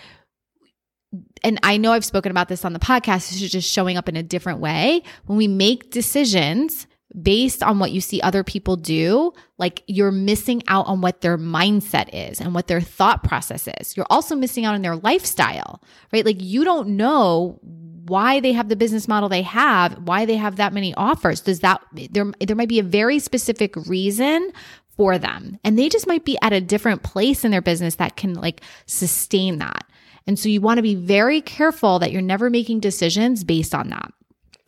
and 1.44 1.60
I 1.64 1.78
know 1.78 1.92
I've 1.92 2.06
spoken 2.06 2.32
about 2.32 2.48
this 2.48 2.66
on 2.66 2.74
the 2.74 2.80
podcast, 2.80 3.30
this 3.30 3.42
is 3.42 3.52
just 3.52 3.72
showing 3.72 3.98
up 3.98 4.10
in 4.10 4.16
a 4.16 4.24
different 4.24 4.60
way. 4.60 5.04
When 5.26 5.38
we 5.38 5.48
make 5.48 5.92
decisions 5.92 6.88
based 7.22 7.64
on 7.64 7.80
what 7.80 7.92
you 7.92 8.02
see 8.02 8.22
other 8.22 8.44
people 8.44 8.76
do, 8.76 9.34
like 9.58 9.84
you're 9.88 10.12
missing 10.12 10.62
out 10.68 10.88
on 10.88 11.02
what 11.02 11.22
their 11.22 11.38
mindset 11.38 12.10
is 12.14 12.42
and 12.42 12.54
what 12.54 12.68
their 12.68 12.82
thought 12.82 13.24
process 13.24 13.68
is. 13.80 13.96
You're 13.96 14.08
also 14.10 14.36
missing 14.36 14.66
out 14.66 14.76
on 14.76 14.82
their 14.82 14.98
lifestyle, 14.98 15.82
right? 16.12 16.26
Like 16.26 16.42
you 16.42 16.64
don't 16.64 16.90
know 16.90 17.60
why 17.62 18.40
they 18.40 18.54
have 18.54 18.70
the 18.70 18.76
business 18.76 19.08
model 19.08 19.30
they 19.30 19.42
have, 19.42 19.94
why 20.08 20.26
they 20.26 20.36
have 20.36 20.58
that 20.58 20.74
many 20.74 20.94
offers. 20.96 21.42
Does 21.42 21.62
that 21.62 21.82
there 21.94 22.32
there 22.40 22.56
might 22.56 22.70
be 22.70 22.80
a 22.80 22.84
very 22.84 23.20
specific 23.20 23.76
reason 23.76 24.52
for 24.98 25.18
them. 25.18 25.60
And 25.64 25.78
they 25.78 25.90
just 25.90 26.08
might 26.08 26.26
be 26.26 26.38
at 26.42 26.52
a 26.52 26.60
different 26.60 27.04
place 27.04 27.46
in 27.46 27.52
their 27.52 27.62
business 27.62 27.96
that 27.96 28.18
can 28.18 28.34
like 28.34 28.62
sustain 28.88 29.60
that. 29.60 29.87
And 30.28 30.38
so 30.38 30.50
you 30.50 30.62
want 30.62 30.78
to 30.78 30.84
be 30.84 30.96
very 30.96 31.42
careful 31.42 32.00
that 32.00 32.12
you're 32.12 32.22
never 32.22 32.50
making 32.50 32.82
decisions 32.82 33.44
based 33.44 33.74
on 33.74 33.90
that. 33.90 34.12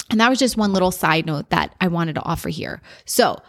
And 0.09 0.19
that 0.19 0.29
was 0.29 0.39
just 0.39 0.57
one 0.57 0.73
little 0.73 0.91
side 0.91 1.25
note 1.25 1.49
that 1.49 1.75
I 1.79 1.87
wanted 1.87 2.15
to 2.15 2.23
offer 2.23 2.49
here. 2.49 2.81
So 3.05 3.39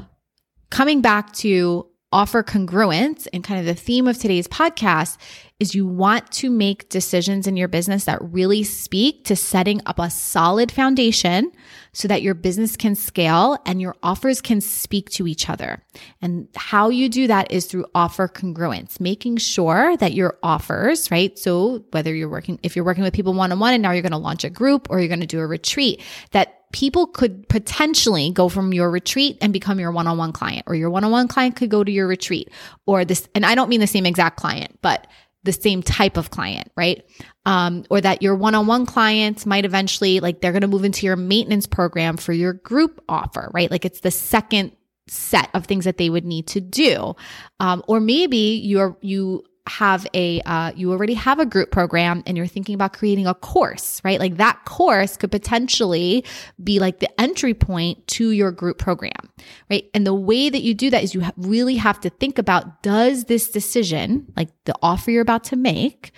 coming 0.71 1.01
back 1.01 1.33
to 1.35 1.87
offer 2.13 2.43
congruence 2.43 3.29
and 3.33 3.45
kind 3.45 3.61
of 3.61 3.67
the 3.67 3.81
theme 3.81 4.09
of 4.09 4.19
today's 4.19 4.49
podcast 4.49 5.17
is 5.61 5.75
you 5.75 5.87
want 5.87 6.29
to 6.33 6.51
make 6.51 6.89
decisions 6.89 7.47
in 7.47 7.57
your 7.57 7.69
business 7.69 8.05
that 8.07 8.19
really 8.23 8.65
speak 8.65 9.25
to 9.27 9.37
setting 9.37 9.81
up 9.87 9.99
a 9.99 10.11
solid 10.11 10.73
foundation 10.73 11.53
so 11.93 12.09
that 12.09 12.23
your 12.23 12.35
business 12.35 12.77
can 12.77 12.95
scale 12.95 13.59
and 13.67 13.81
your 13.81 13.95
offers 14.03 14.41
can 14.41 14.61
speak 14.61 15.11
to 15.11 15.27
each 15.27 15.49
other. 15.49 15.85
And 16.23 16.49
how 16.57 16.89
you 16.89 17.09
do 17.09 17.27
that 17.27 17.53
is 17.53 17.67
through 17.67 17.87
offer 17.95 18.27
congruence, 18.27 18.99
making 18.99 19.37
sure 19.37 19.97
that 19.99 20.15
your 20.15 20.39
offers, 20.43 21.11
right? 21.11 21.39
So 21.39 21.85
whether 21.91 22.15
you're 22.15 22.29
working, 22.29 22.59
if 22.63 22.75
you're 22.75 22.85
working 22.85 23.05
with 23.05 23.15
people 23.15 23.35
one 23.35 23.53
on 23.53 23.61
one 23.61 23.75
and 23.75 23.83
now 23.83 23.93
you're 23.93 24.03
going 24.03 24.13
to 24.13 24.19
launch 24.19 24.45
a 24.45 24.51
group 24.51 24.89
or 24.91 24.99
you're 24.99 25.09
going 25.09 25.21
to 25.21 25.27
do 25.27 25.41
a 25.41 25.47
retreat, 25.47 26.03
that 26.31 26.60
people 26.73 27.07
could 27.07 27.49
potentially 27.49 28.31
go 28.31 28.49
from 28.49 28.73
your 28.73 28.91
retreat 28.91 29.37
and 29.41 29.53
become 29.53 29.81
your 29.81 29.91
one-on-one 29.91 30.33
client 30.33 30.63
or 30.67 30.75
your 30.75 30.91
one-on-one 30.91 31.29
client 31.29 31.57
could 31.57 31.71
go 31.71 31.83
to 31.83 31.91
your 31.91 32.07
retreat 32.07 32.51
or 32.87 33.05
this 33.05 33.29
and 33.35 33.45
I 33.45 33.55
don't 33.55 33.69
mean 33.69 33.81
the 33.81 33.87
same 33.87 34.07
exact 34.07 34.37
client 34.37 34.79
but 34.83 35.07
the 35.43 35.53
same 35.53 35.83
type 35.83 36.17
of 36.17 36.31
client, 36.31 36.71
right? 36.77 37.05
Um, 37.47 37.85
or 37.89 38.01
that 38.01 38.21
your 38.23 38.35
one-on-one 38.35 38.87
clients 38.87 39.47
might 39.47 39.65
eventually 39.65 40.21
like 40.21 40.41
they're 40.41 40.53
going 40.53 40.61
to 40.63 40.69
move 40.69 40.85
into 40.85 41.07
your 41.07 41.17
maintenance 41.17 41.67
program 41.67 42.17
for 42.17 42.33
your 42.33 42.53
group 42.53 43.03
offer, 43.09 43.51
right? 43.55 43.71
Like 43.71 43.85
it's 43.85 44.01
the 44.01 44.11
second 44.11 44.73
set 45.09 45.49
of 45.55 45.65
things 45.65 45.87
that 45.87 45.97
they 45.97 46.11
would 46.11 46.25
need 46.25 46.47
to 46.49 46.61
do. 46.61 47.17
Um, 47.59 47.83
or 47.89 48.01
maybe 48.01 48.61
you're 48.63 48.97
you 49.01 49.45
have 49.67 50.07
a 50.15 50.41
uh, 50.43 50.73
you 50.75 50.91
already 50.93 51.15
have 51.15 51.39
a 51.39 51.47
group 51.47 51.71
program 51.71 52.23
and 52.27 52.37
you're 52.37 52.47
thinking 52.47 52.75
about 52.75 52.93
creating 52.93 53.27
a 53.27 53.35
course 53.35 54.01
right? 54.05 54.19
Like 54.19 54.37
that 54.37 54.65
course 54.65 55.17
could 55.17 55.31
potentially 55.31 56.25
be 56.63 56.79
like 56.79 57.01
the 57.01 57.21
entry 57.21 57.55
point 57.55 58.07
to 58.09 58.31
your 58.31 58.53
group 58.53 58.79
program 58.79 59.31
right? 59.71 59.89
And 59.95 60.07
the 60.07 60.15
way 60.15 60.51
that 60.51 60.63
you 60.63 60.75
do 60.75 60.91
that 60.91 61.03
is 61.03 61.15
you 61.15 61.25
really 61.37 61.77
have 61.77 62.01
to 62.01 62.11
think 62.11 62.39
about 62.39 62.83
does 62.83 63.25
this 63.25 63.51
decision 63.51 64.33
like 64.37 64.49
the 64.65 64.75
offer 64.83 65.11
you're 65.11 65.23
about 65.23 65.45
to 65.45 65.57
make 65.57 66.13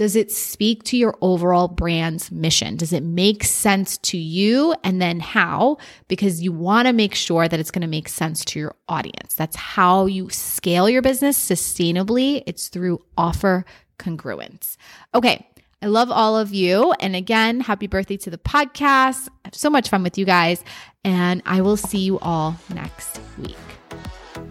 does 0.00 0.16
it 0.16 0.32
speak 0.32 0.82
to 0.82 0.96
your 0.96 1.14
overall 1.20 1.68
brand's 1.68 2.32
mission? 2.32 2.74
Does 2.74 2.94
it 2.94 3.02
make 3.02 3.44
sense 3.44 3.98
to 3.98 4.16
you? 4.16 4.74
And 4.82 5.02
then 5.02 5.20
how? 5.20 5.76
Because 6.08 6.40
you 6.40 6.52
want 6.52 6.86
to 6.86 6.94
make 6.94 7.14
sure 7.14 7.46
that 7.46 7.60
it's 7.60 7.70
going 7.70 7.82
to 7.82 7.86
make 7.86 8.08
sense 8.08 8.42
to 8.46 8.58
your 8.58 8.74
audience. 8.88 9.34
That's 9.34 9.56
how 9.56 10.06
you 10.06 10.30
scale 10.30 10.88
your 10.88 11.02
business 11.02 11.36
sustainably. 11.38 12.42
It's 12.46 12.68
through 12.68 13.04
offer 13.18 13.66
congruence. 13.98 14.78
Okay. 15.14 15.46
I 15.82 15.86
love 15.86 16.10
all 16.10 16.38
of 16.38 16.54
you. 16.54 16.94
And 17.00 17.14
again, 17.14 17.60
happy 17.60 17.86
birthday 17.86 18.16
to 18.16 18.30
the 18.30 18.38
podcast. 18.38 19.28
I 19.28 19.48
have 19.48 19.54
so 19.54 19.68
much 19.68 19.90
fun 19.90 20.02
with 20.02 20.16
you 20.16 20.24
guys. 20.24 20.64
And 21.04 21.42
I 21.44 21.60
will 21.60 21.76
see 21.76 21.98
you 21.98 22.18
all 22.20 22.56
next 22.70 23.20
week. 23.36 23.79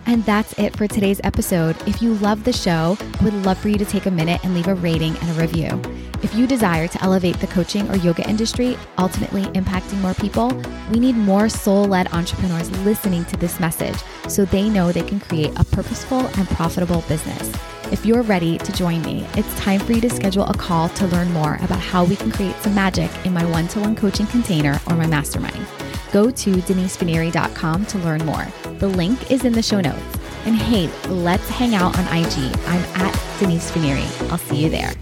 And 0.10 0.26
that's 0.26 0.58
it 0.58 0.76
for 0.76 0.88
today's 0.88 1.22
episode. 1.24 1.76
If 1.88 2.02
you 2.02 2.16
love 2.16 2.44
the 2.44 2.52
show, 2.52 2.98
I 3.20 3.24
would 3.24 3.46
love 3.46 3.60
for 3.60 3.70
you 3.70 3.78
to 3.78 3.86
take 3.86 4.08
a 4.08 4.12
minute 4.12 4.44
and 4.44 4.56
leave 4.56 4.66
a 4.66 4.74
rating 4.74 5.16
and 5.16 5.30
a 5.30 5.40
review. 5.40 5.80
If 6.24 6.34
you 6.34 6.48
desire 6.48 6.88
to 6.88 7.04
elevate 7.04 7.40
the 7.40 7.46
coaching 7.46 7.88
or 7.92 7.96
yoga 7.98 8.28
industry, 8.28 8.76
ultimately 8.98 9.44
impacting 9.44 10.02
more 10.02 10.16
people, 10.16 10.48
we 10.90 11.00
need 11.00 11.16
more 11.16 11.48
soul 11.48 11.86
led 11.86 12.12
entrepreneurs 12.12 12.72
listening 12.84 13.24
to 13.26 13.38
this 13.38 13.60
message 13.60 13.98
so 14.28 14.46
they 14.46 14.68
know 14.68 14.92
they 14.92 15.04
can 15.04 15.20
create 15.20 15.54
a 15.60 15.64
purposeful 15.64 16.26
and 16.26 16.48
profitable 16.50 17.04
business. 17.08 17.54
If 17.92 18.04
you're 18.04 18.24
ready 18.24 18.58
to 18.58 18.72
join 18.72 19.04
me, 19.04 19.28
it's 19.36 19.54
time 19.60 19.80
for 19.80 19.92
you 19.94 20.02
to 20.02 20.10
schedule 20.10 20.46
a 20.46 20.56
call 20.56 20.90
to 20.90 21.06
learn 21.06 21.32
more 21.34 21.60
about 21.62 21.80
how 21.80 22.04
we 22.04 22.16
can 22.16 22.32
create 22.32 22.56
some 22.64 22.74
magic 22.74 23.12
in 23.28 23.34
my 23.34 23.46
one 23.46 23.68
to 23.68 23.80
one 23.80 23.96
coaching 23.96 24.26
container 24.26 24.82
or 24.88 24.96
my 24.96 25.06
mastermind. 25.06 25.68
Go 26.12 26.32
to 26.32 26.52
denisefineri.com 26.52 27.86
to 27.88 27.98
learn 28.00 28.26
more. 28.26 28.48
The 28.80 28.88
link 28.88 29.32
is 29.32 29.46
in 29.46 29.54
the 29.54 29.62
show 29.62 29.82
notes. 29.82 30.18
And 30.46 30.56
hey, 30.56 30.88
let's 31.08 31.48
hang 31.50 31.76
out 31.76 31.98
on 31.98 32.06
IG. 32.06 32.38
I'm 32.66 32.84
at 32.96 33.40
Denise 33.40 33.72
Fineri. 33.72 34.32
I'll 34.32 34.38
see 34.38 34.64
you 34.64 34.70
there. 34.70 34.94